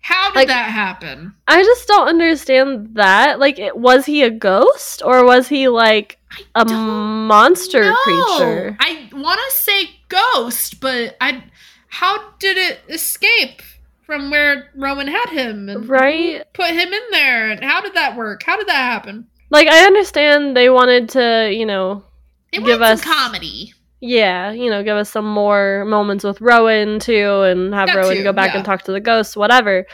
[0.00, 1.34] How did Like- that happen?
[1.46, 3.38] I just don't understand that.
[3.38, 6.18] Like, it, was he a ghost or was he like
[6.54, 7.96] a monster know.
[8.04, 8.76] creature?
[8.80, 11.44] I want to say ghost, but I.
[11.90, 13.62] How did it escape
[14.04, 16.42] from where Rowan had him and Right?
[16.52, 17.50] put him in there?
[17.50, 18.42] And how did that work?
[18.44, 19.26] How did that happen?
[19.50, 22.04] Like, I understand they wanted to, you know,
[22.52, 23.72] Give us- comedy.
[24.00, 28.32] Yeah, you know, give us some more moments with Rowan too, and have Rowan go
[28.32, 28.56] back yeah.
[28.58, 29.86] and talk to the ghosts, whatever.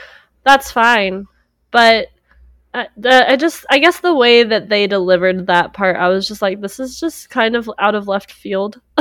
[0.45, 1.27] That's fine,
[1.71, 2.09] but
[2.75, 6.27] I, the, I just, I guess the way that they delivered that part, I was
[6.27, 8.81] just like, this is just kind of out of left field.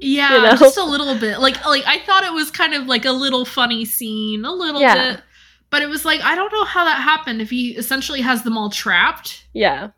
[0.00, 0.56] Yeah, You know?
[0.56, 1.38] just a little bit.
[1.38, 4.80] Like, like I thought it was kind of like a little funny scene, a little
[4.80, 5.12] Yeah.
[5.12, 5.22] bit.
[5.70, 7.40] But it was like I don't know how that happened.
[7.40, 9.90] If he essentially has them all trapped, yeah,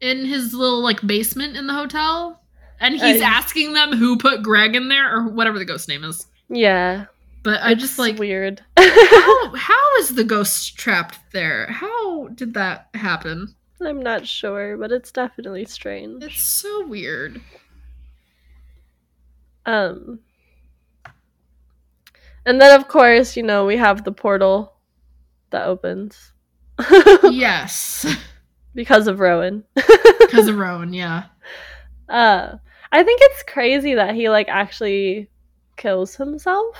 [0.00, 2.42] in his little like basement in the hotel,
[2.80, 6.02] and he's Uh, asking them who put Greg in there or whatever the ghost name
[6.04, 6.26] is.
[6.48, 7.06] Yeah.
[7.42, 8.62] But I just like weird.
[8.76, 11.66] how, how is the ghost trapped there?
[11.68, 13.54] How did that happen?
[13.80, 16.22] I'm not sure, but it's definitely strange.
[16.22, 17.40] It's so weird.
[19.66, 20.20] Um
[22.46, 24.74] And then of course, you know, we have the portal
[25.50, 26.32] that opens.
[27.24, 28.06] yes,
[28.74, 29.64] because of Rowan.
[29.74, 30.92] because of Rowan.
[30.92, 31.24] Yeah.
[32.08, 32.56] uh
[32.92, 35.28] I think it's crazy that he like actually
[35.76, 36.76] kills himself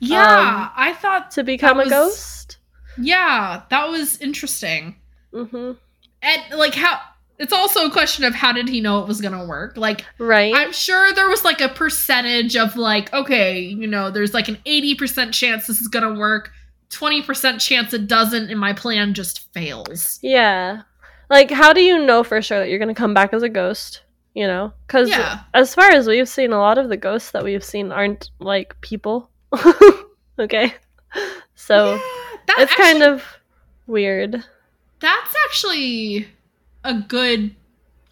[0.00, 0.20] Yeah,
[0.66, 1.30] Um, I thought.
[1.32, 2.58] to become was- a ghost.
[2.98, 4.96] Yeah, that was interesting.
[5.32, 5.72] hmm
[6.22, 7.00] And like how.
[7.38, 9.76] It's also a question of how did he know it was gonna work?
[9.76, 10.54] Like, Right?
[10.56, 14.56] I'm sure there was like a percentage of like, okay, you know, there's like an
[14.64, 16.50] 80% chance this is gonna work,
[16.88, 20.18] 20% chance it doesn't, and my plan just fails.
[20.22, 20.82] yeah.
[21.28, 23.48] Like how do you know for sure that you're going to come back as a
[23.50, 24.00] ghost?
[24.36, 24.72] You know?
[24.86, 25.40] Cuz Yeah.
[25.54, 28.78] as far as we've seen a lot of the ghosts that we've seen aren't like
[28.82, 29.30] people.
[30.38, 30.74] okay?
[31.54, 33.24] So Yeah, it's kind of
[33.86, 34.44] weird.
[35.00, 36.28] That's actually
[36.84, 37.54] a good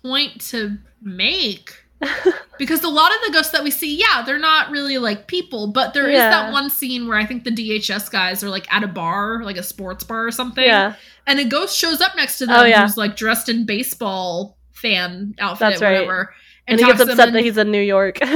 [0.02, 1.84] point to make.
[2.56, 5.66] Because a lot of the ghosts that we see, yeah, they're not really like people,
[5.66, 6.30] but there is Yeah.
[6.30, 9.56] that one scene where I think the DHS guys are like at a bar, like
[9.56, 10.62] a sports bar or something.
[10.62, 10.94] yeah.
[11.26, 12.82] And a ghost shows up next to them Oh, yeah.
[12.82, 14.56] who's like dressed in baseball
[14.89, 15.93] fan outfit, That's right.
[15.95, 16.35] whatever.
[16.68, 18.18] And, he talks gets upset and- that he's in New York.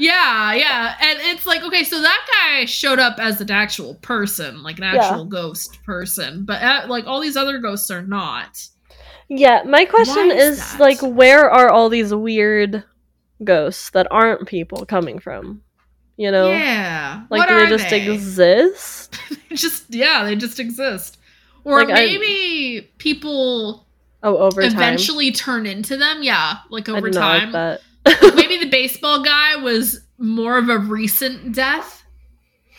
[0.00, 0.94] Yeah, yeah.
[1.00, 2.24] And it's like, okay, so that
[2.56, 4.94] guy showed up as an actual person, like an Yeah.
[5.04, 6.44] actual ghost person.
[6.44, 8.64] But uh, like all these other ghosts are not.
[9.28, 12.84] yeah, my question is is like where are all these weird
[13.42, 15.62] ghosts that aren't people coming from?
[16.16, 16.48] You know?
[16.48, 17.24] Yeah.
[17.28, 18.08] Like what do they just they?
[18.12, 19.18] exist?
[19.52, 21.18] just yeah, they just exist.
[21.64, 23.87] Or Like, I- maybe people
[24.22, 24.72] Oh, over time.
[24.72, 26.22] eventually turn into them.
[26.22, 27.52] Yeah, like over time.
[27.52, 27.80] Like,
[28.34, 32.04] maybe the baseball guy was more of a recent death,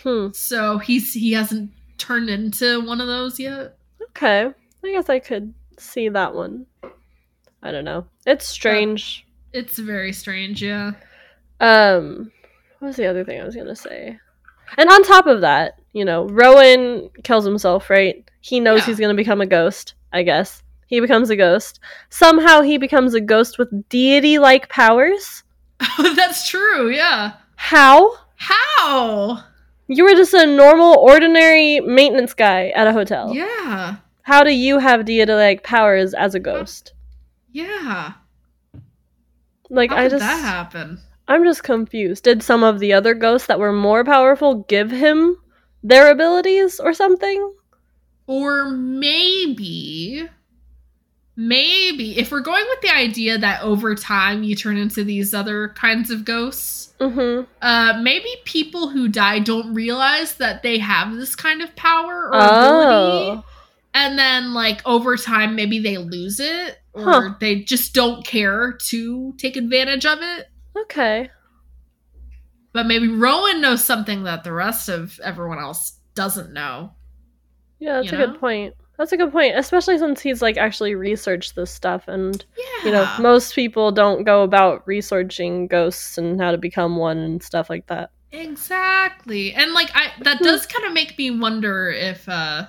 [0.04, 0.28] Hmm.
[0.34, 3.78] so he's he hasn't turned into one of those yet.
[4.10, 4.50] Okay.
[4.84, 6.66] I guess I could see that one.
[7.62, 8.06] I don't know.
[8.26, 9.26] It's strange.
[9.54, 10.62] It's very strange.
[10.64, 10.92] Yeah.
[11.60, 12.32] Um,
[12.80, 14.18] what was the other thing I was gonna say?
[14.78, 18.24] And on top of that, you know, Rowan kills himself, right?
[18.42, 18.86] He knows Yeah.
[18.88, 20.64] he's gonna become a ghost, I guess.
[20.90, 21.80] He becomes a ghost.
[22.10, 25.44] Somehow he becomes a ghost with deity like powers.
[26.16, 26.90] That's true.
[26.90, 27.34] Yeah.
[27.56, 28.12] How?
[28.36, 29.44] How?
[29.88, 33.34] You were just a normal, ordinary maintenance guy at a hotel.
[33.36, 33.98] Yeah.
[34.24, 36.94] How do you have deity like powers as a ghost?
[37.52, 38.14] Yeah.
[39.70, 41.00] Like How I did just that happen?
[41.28, 42.24] I'm just confused.
[42.24, 45.38] Did some of the other ghosts that were more powerful give him
[45.84, 47.54] their abilities or something?
[48.26, 50.28] Or maybe,
[51.42, 55.70] maybe if we're going with the idea that over time you turn into these other
[55.70, 57.50] kinds of ghosts, Mm-hmm.
[57.62, 62.34] uh, maybe people who die don't realize that they have this kind of power or
[62.34, 63.40] ability.
[63.42, 63.46] Oh.
[63.94, 67.34] And then, like, over time, maybe they lose it or Huh.
[67.40, 70.48] they just don't care to take advantage of it.
[70.78, 71.30] Okay.
[72.74, 76.92] But maybe Rowan knows something that the rest of everyone else doesn't know.
[77.80, 78.28] Yeah, that's You a know?
[78.34, 78.76] good point.
[79.00, 82.86] That's a good point, especially since he's like actually researched this stuff and Yeah.
[82.86, 87.42] you know, most people don't go about researching ghosts and how to become one and
[87.42, 88.12] stuff like that.
[88.32, 89.54] Exactly.
[89.54, 90.24] And like I Hmm.
[90.24, 92.66] that does kind of make me wonder if uh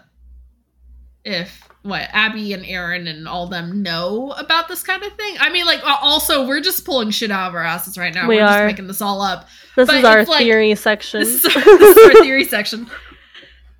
[1.25, 5.35] if what Abby and Erin and all them know about this kind of thing.
[5.41, 8.29] I mean like also we're just pulling shit out of our asses right now.
[8.29, 9.49] We are just making this all up.
[9.77, 11.21] This But is our like- theory section.
[11.21, 12.89] This is, this is our theory section.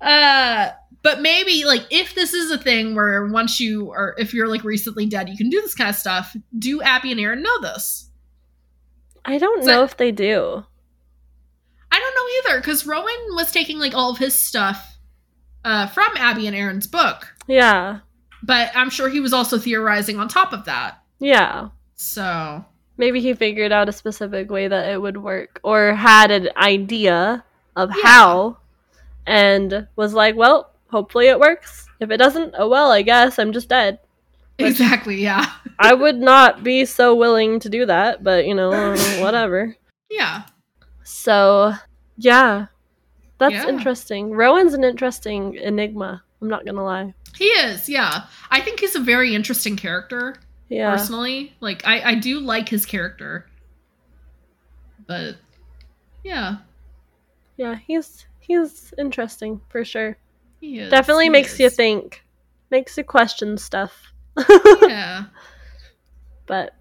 [0.01, 0.71] Uh
[1.03, 4.63] but maybe like if this is a thing where once you or if you're like
[4.63, 6.35] recently dead, you can do this kind of stuff.
[6.57, 8.09] Do Abby and Erin know this?
[9.25, 10.63] I don't know if they do.
[11.91, 14.97] I don't know either because Rowan was taking like all of his stuff
[15.65, 17.99] uh, from Abby and Erin's book, Yeah.
[18.41, 20.99] but I'm sure he was also theorizing on top of that.
[21.19, 21.69] Yeah.
[21.95, 22.65] So
[22.97, 27.43] Maybe he figured out a specific way that it would work or had an idea
[27.75, 28.01] of Yeah.
[28.03, 28.57] how
[29.27, 31.87] and was like, well, hopefully it works.
[31.99, 33.99] If it doesn't, oh well, I guess I'm just dead.
[34.59, 38.69] Which- exactly, yeah, I would not be so willing to do that, but you know,
[39.21, 39.75] whatever.
[40.09, 40.43] yeah,
[41.03, 41.73] So,
[42.17, 42.67] yeah.
[43.39, 43.69] That's Yeah.
[43.69, 44.31] interesting.
[44.31, 46.21] Rowan's an interesting enigma.
[46.41, 47.13] I'm not gonna lie.
[47.37, 47.89] he is.
[47.89, 50.35] Yeah, I think he's a very interesting character
[50.69, 50.91] Yeah.
[50.91, 51.55] personally.
[51.59, 53.47] Like, I I do like his character,
[55.07, 55.37] but
[56.23, 56.57] yeah,
[57.57, 60.17] Yeah, he's he's interesting for sure.
[60.61, 62.23] Definitely makes you think.
[62.69, 64.13] Makes you question stuff.
[64.81, 65.25] Yeah.
[66.47, 66.75] But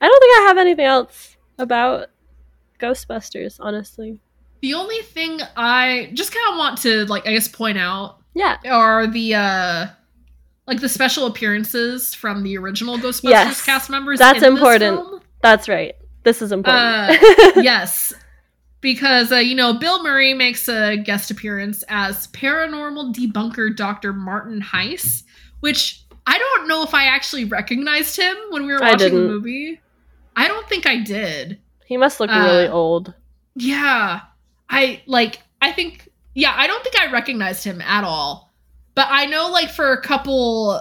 [0.00, 2.08] I don't think I have anything else about
[2.80, 4.18] Ghostbusters, honestly.
[4.60, 8.56] The only thing I just kind of want to like I guess point out Yeah.
[8.70, 9.86] are the uh
[10.66, 13.64] like the special appearances from the original Ghostbusters Yes.
[13.64, 14.18] cast members.
[14.18, 14.98] That's important.
[15.00, 15.20] film.
[15.42, 15.94] That's right.
[16.24, 17.20] This is important.
[17.20, 18.12] Uh, yes,
[18.82, 24.12] because uh, you know Bill Murray makes a guest appearance as paranormal debunker Dr.
[24.12, 25.22] Martin Heiss,
[25.60, 29.80] which I don't know if I actually recognized him when we were watching the movie.
[30.36, 31.58] I don't think I did.
[31.86, 33.14] he must look uh, really old.
[33.54, 34.20] Yeah.
[34.68, 38.52] I like I think yeah, I don't think I recognized him at all.
[38.94, 40.80] But I know like for a couple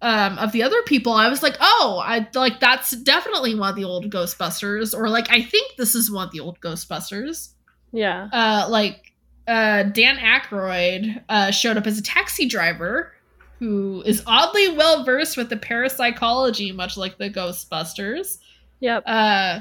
[0.00, 3.76] um of the other people I was like, "Oh, I like that's definitely one of
[3.76, 7.50] the old Ghostbusters or like I think this is one of the old Ghostbusters."
[7.92, 8.28] Yeah.
[8.32, 9.12] Uh like
[9.48, 13.12] uh Dan Aykroyd uh showed up as a taxi driver
[13.58, 18.38] who is oddly well versed with the parapsychology much like the Ghostbusters.
[18.80, 19.02] Yep.
[19.06, 19.60] Uh,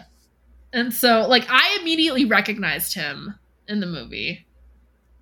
[0.72, 3.34] and so like I immediately recognized him
[3.68, 4.46] in the movie,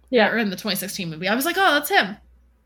[0.09, 0.29] Yeah.
[0.29, 1.29] or in the 2016 movie.
[1.29, 2.17] I was like, oh, that's him.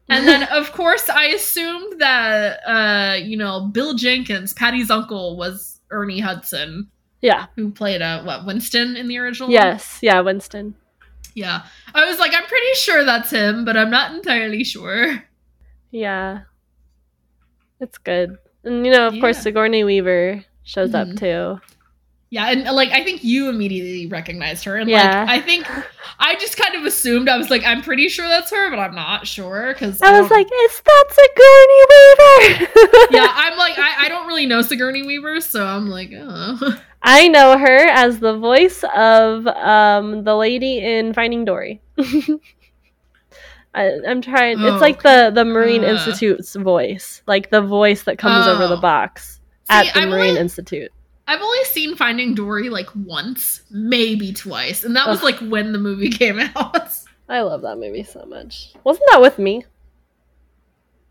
[0.10, 5.80] And then of course I assumed that uh, you know, Bill Jenkins, Patty's uncle, was
[5.91, 6.89] Ernie Hudson,
[7.22, 7.47] Yeah.
[7.55, 9.49] who played uh what Winston in the original.
[9.49, 9.99] Yes.
[10.01, 10.20] Yeah.
[10.22, 10.76] Winston.
[11.36, 11.64] Yeah.
[11.93, 15.24] I was like, I'm pretty sure that's him, but I'm not entirely sure.
[15.91, 16.41] Yeah.
[17.80, 18.38] It's good.
[18.64, 19.43] And you know, of course, Yeah.
[19.43, 21.14] Sigourney Weaver shows Mhm.
[21.14, 21.62] up too.
[22.32, 25.21] Yeah, and like I think you immediately recognized her, and Yeah.
[25.21, 25.67] like I think
[26.19, 28.93] I just kind of assumed I was like I'm pretty sure that's her, but I'm
[28.93, 34.09] not sure because I was like, "Is that Sigourney Weaver?" yeah, I'm like I, I
[34.09, 38.84] don't really know Sigourney Weaver, so I'm like oh I know her as the voice
[38.95, 41.82] of um, the lady in Finding Dory.
[43.73, 44.59] I, I'm trying.
[44.59, 45.88] Oh, it's like the the Marine uh.
[45.89, 48.82] Institute's voice, like the voice that comes over the Oh.
[48.82, 50.91] box See, at the I've Marine only, Institute.
[51.30, 55.77] I've only seen Finding Dory like once, maybe twice, and that was like when the
[55.77, 56.89] movie came out.
[57.30, 58.73] I love that movie so much.
[58.84, 59.63] Wasn't that with me?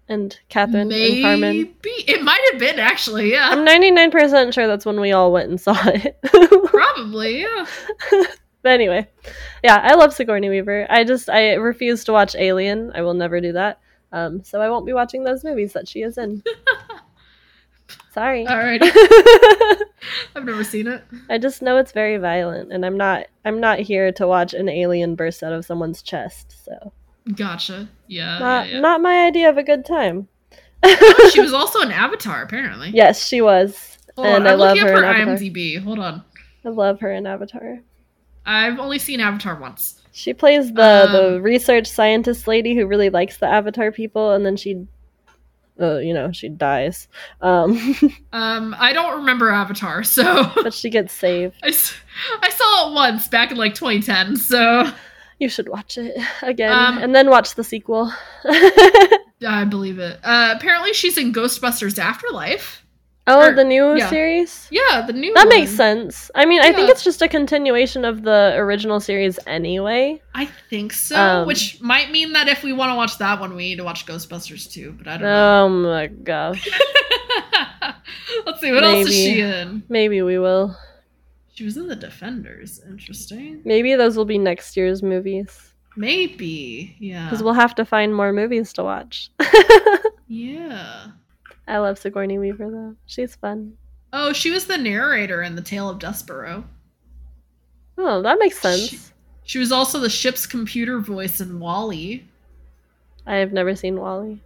[0.09, 1.41] And Catherine and Carmen.
[1.41, 5.51] maybe it might have been actually, yeah, I'm 99% sure that's when we all went
[5.51, 6.19] and saw it.
[6.67, 7.67] probably, yeah.
[8.63, 9.07] But anyway,
[9.63, 10.89] yeah, I love Sigourney Weaver.
[10.91, 12.91] I just I refuse to watch Alien.
[12.93, 13.79] I will never do that.
[14.11, 16.43] Um, so I won't be watching those movies that she is in.
[18.13, 18.47] Sorry.
[18.47, 18.81] All right,
[20.35, 21.03] I've never seen it.
[21.29, 24.69] I just know it's very violent, and I'm not I'm not here to watch an
[24.69, 26.55] alien burst out of someone's chest.
[26.65, 26.93] So
[27.35, 27.89] Gotcha.
[28.07, 28.81] Yeah, not yeah, yeah.
[28.81, 30.29] not my idea of a good time.
[31.31, 32.91] she was also an Avatar, apparently.
[32.91, 35.37] Yes, she was, Hold and on, I I'm love looking her up in her Avatar.
[35.37, 35.83] IMDb.
[35.83, 36.25] Hold on.
[36.65, 37.81] I love her in Avatar.
[38.47, 40.01] I've only seen Avatar once.
[40.13, 44.45] She plays the the Um, research scientist lady who really likes the Avatar people, and
[44.47, 44.87] then she,
[45.81, 47.09] uh, you know, she dies.
[47.41, 47.95] Um,
[48.33, 51.57] Um, I don't remember Avatar, so but she gets saved.
[51.63, 51.95] I, s-
[52.43, 54.37] I saw it once back in like 2010.
[54.37, 54.91] So
[55.39, 58.13] You should watch it again, Um, and then watch the sequel.
[59.47, 60.19] I believe it.
[60.25, 62.85] Uh, apparently, she's in Ghostbusters Afterlife.
[63.29, 64.09] Oh, or- the new yeah.
[64.09, 64.67] series.
[64.71, 65.33] Yeah, the new.
[65.35, 65.57] That one.
[65.57, 66.31] makes sense.
[66.35, 70.21] I mean, I think it's just a continuation of the original series anyway.
[70.35, 73.55] I think so, Um, which might mean that if we want to watch that one,
[73.55, 74.95] we need to watch Ghostbusters too.
[74.99, 75.65] But I don't know.
[75.65, 76.69] Oh my gosh.
[78.47, 79.83] Let's see what else is she in.
[79.89, 80.77] Maybe we will.
[81.55, 82.81] She was in the Defenders.
[82.89, 83.63] Interesting.
[83.65, 85.75] Maybe those will be next year's movies.
[85.97, 86.97] Maybe.
[87.01, 87.25] Yeah.
[87.25, 89.31] Because we'll have to find more movies to watch.
[90.29, 91.07] Yeah.
[91.69, 92.97] I love Sigourney Weaver though.
[93.07, 93.75] She's fun.
[94.13, 96.65] Oh, she was the narrator in The Tale of Despereaux.
[97.99, 98.89] Oh, that makes sense.
[98.89, 98.99] She-
[99.45, 102.23] She was also the ship's computer voice in WALL-E.
[103.27, 104.41] I have never seen WALL-E.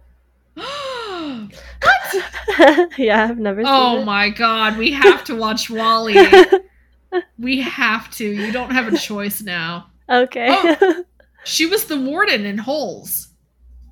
[0.57, 1.47] oh
[2.97, 4.05] yeah, I've never seen oh it.
[4.05, 6.15] my god, we have to watch WALL-E.
[7.39, 8.25] we have to.
[8.25, 9.87] You don't have a choice now.
[10.09, 10.47] okay.
[10.51, 11.03] Oh.
[11.45, 13.27] She was the warden in Holes.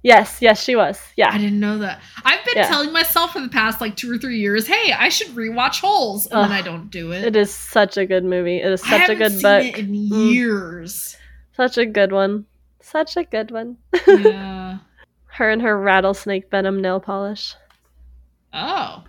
[0.03, 0.99] Yes, yes, she was.
[1.15, 1.29] Yeah.
[1.31, 2.01] I didn't know that.
[2.25, 2.67] I've been Yeah.
[2.67, 6.27] telling myself for the past like two or three years, hey, I should rewatch Holes,
[6.27, 7.23] and then I don't do it.
[7.23, 8.57] It is such a good movie.
[8.57, 9.63] It is such a good seen book.
[9.65, 10.33] it in Mm.
[10.33, 11.17] years.
[11.55, 12.45] Such a good one.
[12.81, 13.77] Such a good one.
[14.07, 14.79] yeah.
[15.27, 17.55] Her and her rattlesnake venom nail polish.
[18.53, 19.03] Oh.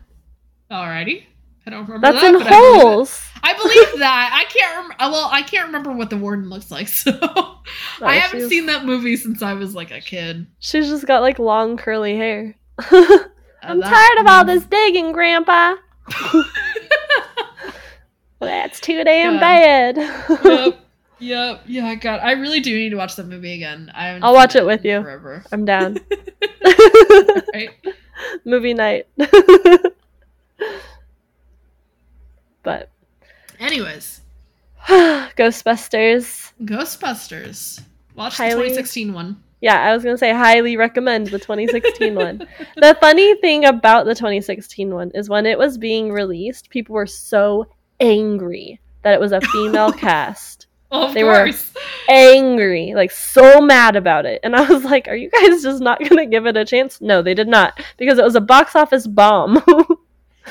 [0.70, 1.24] Alrighty.
[1.66, 2.34] I don't remember That's that.
[2.34, 3.22] in but I believe holes.
[3.42, 4.30] I believe that.
[4.32, 4.96] I can't remember.
[4.98, 6.88] Well, I can't remember what the warden looks like.
[7.98, 10.46] So I haven't she's- seen that movie since I was like a kid.
[10.58, 12.56] She's just got like long curly hair.
[13.64, 15.76] Uh, I'm tired of all this digging, Grandpa.
[18.40, 19.96] That's too damn bad.
[20.44, 20.78] yep.
[21.20, 21.60] Yep.
[21.66, 21.94] Yeah.
[21.94, 23.92] God, I really do need to watch that movie again.
[23.94, 25.00] I I'll watch it with you.
[25.00, 25.44] forever.
[25.52, 25.98] I'm down.
[27.54, 27.70] Right.
[28.44, 29.06] Movie night.
[32.62, 32.90] But
[33.60, 34.20] Anyways,
[34.88, 36.52] Ghostbusters.
[36.64, 37.80] Ghostbusters.
[38.14, 39.42] Watch Highly- the 2016 one.
[39.60, 42.46] Yeah, I was gonna say highly recommend the 2016 one.
[42.76, 47.06] The funny thing about the 2016 one is when it was being released, people were
[47.06, 47.66] so
[48.00, 50.66] angry that it was a female cast.
[50.90, 51.48] Of They were-
[52.08, 54.40] Angry, like so mad about it.
[54.42, 57.00] And I was like, are you guys just not gonna give it a chance?
[57.00, 57.80] No, they did not.
[57.96, 59.62] Because it was a box office bomb.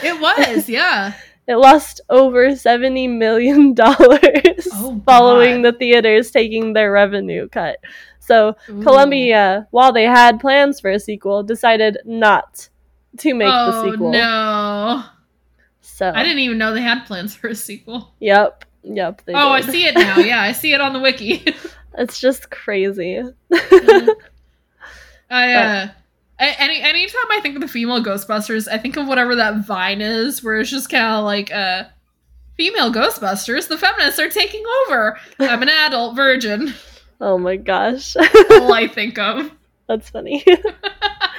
[0.02, 1.14] It was, yeah.
[1.52, 7.78] It lost over 70 million dollars Oh, following the theaters taking their revenue cut.
[8.20, 8.82] So Ooh.
[8.82, 12.70] Columbia, while they had plans for a sequel, decided not
[13.18, 14.12] to make oh, the sequel.
[14.12, 15.04] no.
[15.82, 18.14] So I didn't even know they had plans for a sequel.
[18.20, 18.66] Yep.
[18.84, 19.24] Yep.
[19.26, 20.18] They oh, I see it now.
[20.20, 21.46] Yeah, I see it on the wiki.
[21.98, 23.22] It's just crazy.
[25.30, 25.88] I uh
[26.42, 30.44] any anytime I think of the female Ghostbusters, I think of whatever that Vine is,
[30.44, 31.84] where it's just kind of like uh
[32.58, 33.68] female Ghostbusters.
[33.68, 35.18] The feminists are taking over.
[35.40, 36.74] I'm an adult virgin.
[37.20, 38.16] Oh my gosh.
[38.52, 39.52] All I think of.
[39.88, 40.44] That's funny.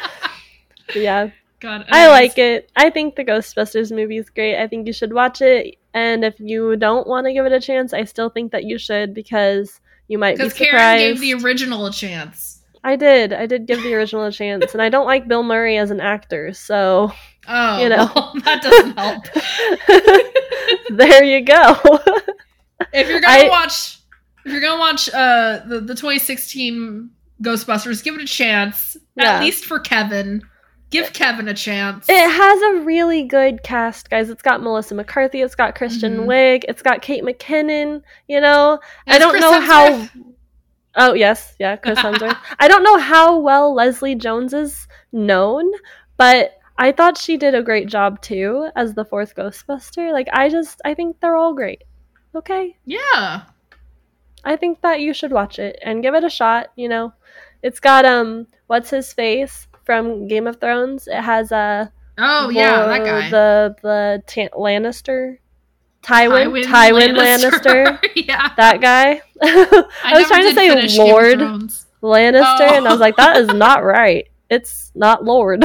[0.95, 1.31] yeah.
[1.61, 2.71] God, I like it.
[2.75, 4.61] I think the Ghostbusters movie is great.
[4.61, 5.77] I think you should watch it.
[5.95, 8.79] And if you don't want to give it a chance, I still think that you
[8.79, 10.73] should because you might be because surprised.
[10.73, 12.62] Karen gave the original a chance.
[12.85, 13.33] I did.
[13.33, 16.01] I did give the original a chance, and I don't like Bill Murray as an
[16.01, 17.13] actor, so
[17.49, 18.11] Oh, You know.
[18.15, 19.25] well, that doesn't help.
[20.91, 21.77] there you go.
[22.93, 23.99] if you're gonna I- watch,
[24.45, 27.11] if you're gonna watch uh the, the 2016
[27.43, 28.97] Ghostbusters, give it a chance.
[29.17, 29.33] Yeah.
[29.35, 30.43] At least for Kevin,
[30.91, 32.07] give Kevin a chance.
[32.09, 34.31] It has a really good cast, guys.
[34.31, 36.27] It's got Melissa McCarthy, it's got Kristen Mhm.
[36.27, 38.03] Wiig, it's got Kate McKinnon.
[38.29, 40.09] You know, I don't know how.
[40.95, 42.37] Oh yes, yeah, Chris Hemsworth.
[42.59, 45.71] I don't know how well Leslie Jones is known,
[46.17, 50.13] but I thought she did a great job too as the fourth Ghostbuster.
[50.13, 51.85] Like, I just, I think they're all great.
[52.35, 53.43] Okay, Yeah.
[54.45, 56.69] I think that you should watch it and give it a shot.
[56.77, 57.13] You know,
[57.63, 61.07] it's got um, what's his face from Game of Thrones.
[61.07, 61.93] It has a.
[62.19, 63.31] Oh yeah, that the- guy.
[63.31, 65.39] The the Tan- Lannister,
[66.03, 67.99] Tywin, Tywin, Lannister.
[68.17, 68.53] yeah.
[68.57, 69.23] That guy.
[69.43, 71.39] I, was trying to say finish Game of Lord.
[72.03, 73.01] Lannister, and I was Oh.
[73.01, 74.29] like, that is not right.
[74.51, 75.65] It's not Lord.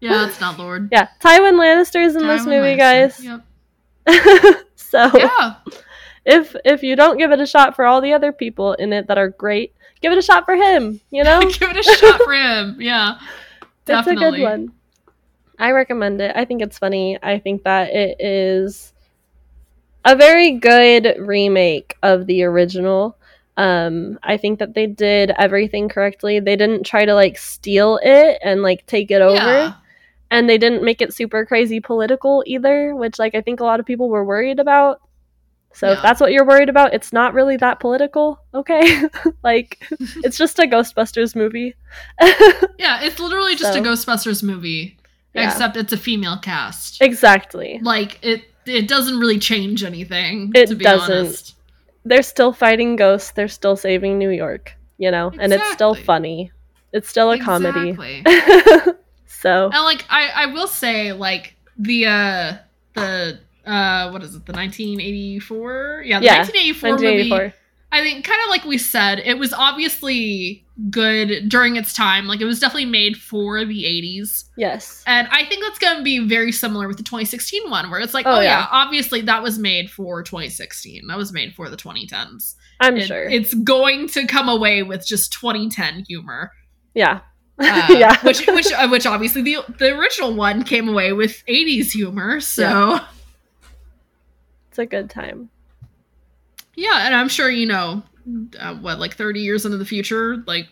[0.00, 0.88] Yeah, it's not Lord.
[0.90, 2.78] yeah, Tywin Lannister is in this movie, Lannister.
[2.78, 3.24] guys.
[3.24, 4.64] Yep.
[4.74, 5.54] so Yeah.
[6.24, 9.06] if if you don't give it a shot for all the other people in it
[9.06, 11.00] that are great, give it a shot for him.
[11.10, 12.76] You know, Give it a shot for him.
[12.80, 13.18] Yeah.
[13.84, 14.72] That's a good one.
[15.58, 16.32] I recommend it.
[16.34, 17.18] I think it's funny.
[17.22, 18.92] I think that it is
[20.04, 23.16] a very good remake of the original.
[23.56, 26.40] Um, I think that they did everything correctly.
[26.40, 29.36] They didn't try to like steal it and like take it over.
[29.36, 29.74] Yeah.
[30.30, 33.80] And they didn't make it super crazy political either, which like I think a lot
[33.80, 35.00] of people were worried about.
[35.74, 39.04] So if that's what you're worried about, it's not really that political, okay?
[39.42, 39.82] like
[40.22, 41.74] it's just a Ghostbusters movie.
[42.78, 44.98] Yeah, it's literally just So- a Ghostbusters movie,
[45.34, 45.48] Yeah.
[45.48, 47.00] except it's a female cast.
[47.00, 47.78] exactly.
[47.82, 51.10] like it it doesn't really change anything It to be doesn't.
[51.12, 51.54] honest.
[52.04, 53.30] they're still fighting ghosts.
[53.32, 56.50] They're still saving New York, you know, and it's still funny.
[56.92, 57.96] It's still a comedy.
[59.26, 62.52] So, and like I I will say like the uh
[62.94, 67.54] the uh what is it the 1984 yeah the Yeah, 1984 movie 1984.
[67.92, 72.40] I think kind of like we said it was obviously good during its time like
[72.40, 75.04] it was definitely made for the 80s Yes.
[75.06, 78.14] and I think that's going to be very similar with the 2016 one where it's
[78.14, 78.60] like Oh, oh, yeah.
[78.60, 78.66] yeah.
[78.70, 83.28] obviously that was made for 2016 that was made for the 2010s I'm It- sure.
[83.28, 86.52] it's going to come away with just 2010 humor
[86.94, 87.20] yeah.
[87.58, 88.16] uh, yeah.
[88.24, 92.62] which which uh, which obviously the the original one came away with 80s humor so
[92.62, 93.04] yeah.
[94.70, 95.50] It's a good time.
[96.76, 98.02] And i'm sure you know
[98.58, 100.68] uh, what like 30 years into the future like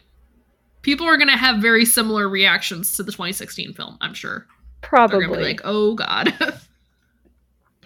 [0.82, 4.46] people are gonna have very similar reactions to the 2016 film i'm sure
[4.82, 5.26] Probably.
[5.26, 6.32] be like oh god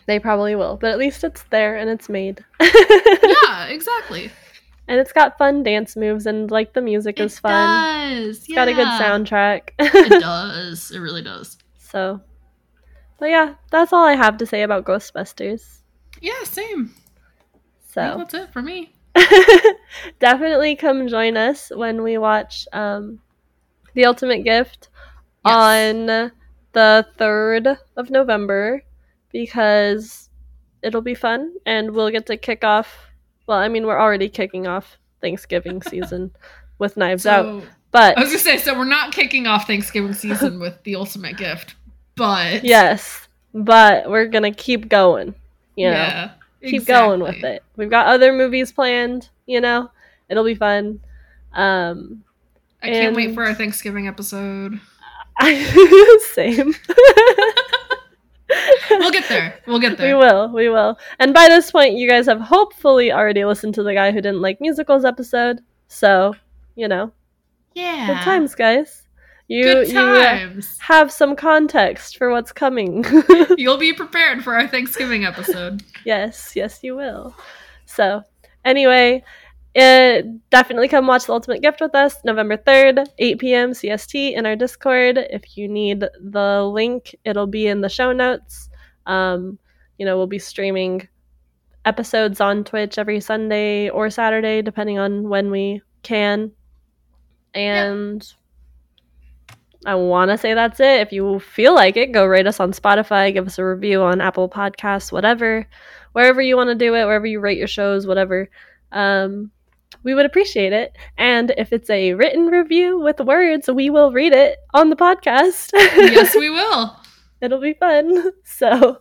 [0.06, 2.44] they probably will, but at least it's there and it's made.
[2.60, 4.30] yeah exactly
[4.86, 8.14] And it's got fun dance moves and like the music is fun.
[8.14, 9.70] does It's got a good soundtrack.
[9.78, 12.20] it does it really does so,
[13.18, 15.78] but yeah, that's all I have to say about Ghostbusters.
[16.20, 16.92] yeah same
[17.94, 18.16] So.
[18.18, 18.92] That's it for me
[20.18, 23.20] definitely come join us when we watch um,
[23.94, 24.88] the ultimate gift
[25.46, 25.54] Yes.
[25.54, 26.06] on
[26.72, 28.82] the 3rd of november
[29.30, 30.30] because
[30.82, 33.10] it'll be fun and we'll get to kick off
[33.46, 36.30] well i mean we're already kicking off thanksgiving season
[36.78, 40.58] with knives out but i was gonna say so we're not kicking off thanksgiving season
[40.58, 41.74] with the ultimate gift
[42.16, 45.34] but yes but we're gonna keep going
[45.76, 46.30] you know, yeah,
[46.64, 47.62] keep going with it.
[47.76, 49.90] We've got other movies planned, you know.
[50.28, 51.00] It'll be fun.
[51.52, 52.24] Um
[52.82, 54.80] I can't wait for our Thanksgiving episode.
[56.32, 56.74] same.
[58.90, 59.58] We'll get there.
[59.66, 60.16] We'll get there.
[60.16, 60.98] We will, we will.
[61.18, 64.42] And by this point, you guys have hopefully already listened to the guy who didn't
[64.42, 65.60] like musicals episode.
[65.88, 66.34] So,
[66.76, 67.10] you know,
[67.74, 68.06] Yeah.
[68.06, 69.03] good times, guys.
[69.46, 73.04] You, you uh, have some context for what's coming.
[73.58, 75.82] You'll be prepared for our Thanksgiving episode.
[76.04, 77.34] yes, yes, you will.
[77.84, 78.22] So,
[78.64, 79.22] anyway,
[79.76, 83.70] uh, definitely come watch The Ultimate Gift with us November 3rd, 8 p.m.
[83.72, 85.18] CST in our Discord.
[85.18, 88.70] If you need the link, it'll be in the show notes.
[89.04, 89.58] Um,
[89.98, 91.06] you know, we'll be streaming
[91.84, 96.52] episodes on Twitch every Sunday or Saturday, depending on when we can.
[97.52, 98.26] And
[99.86, 101.01] I want to say that's it.
[101.01, 104.20] If you feel like it, go rate us on Spotify, give us a review on
[104.20, 105.66] Apple Podcasts, whatever,
[106.12, 108.48] wherever you want to do it, wherever you rate your shows, whatever.
[108.93, 109.51] Um,
[110.02, 110.97] we would appreciate it.
[111.19, 115.70] And if it's a written review with words, we will read it on the podcast.
[115.74, 116.97] yes, we will.
[117.40, 118.31] It'll be fun.
[118.44, 119.01] So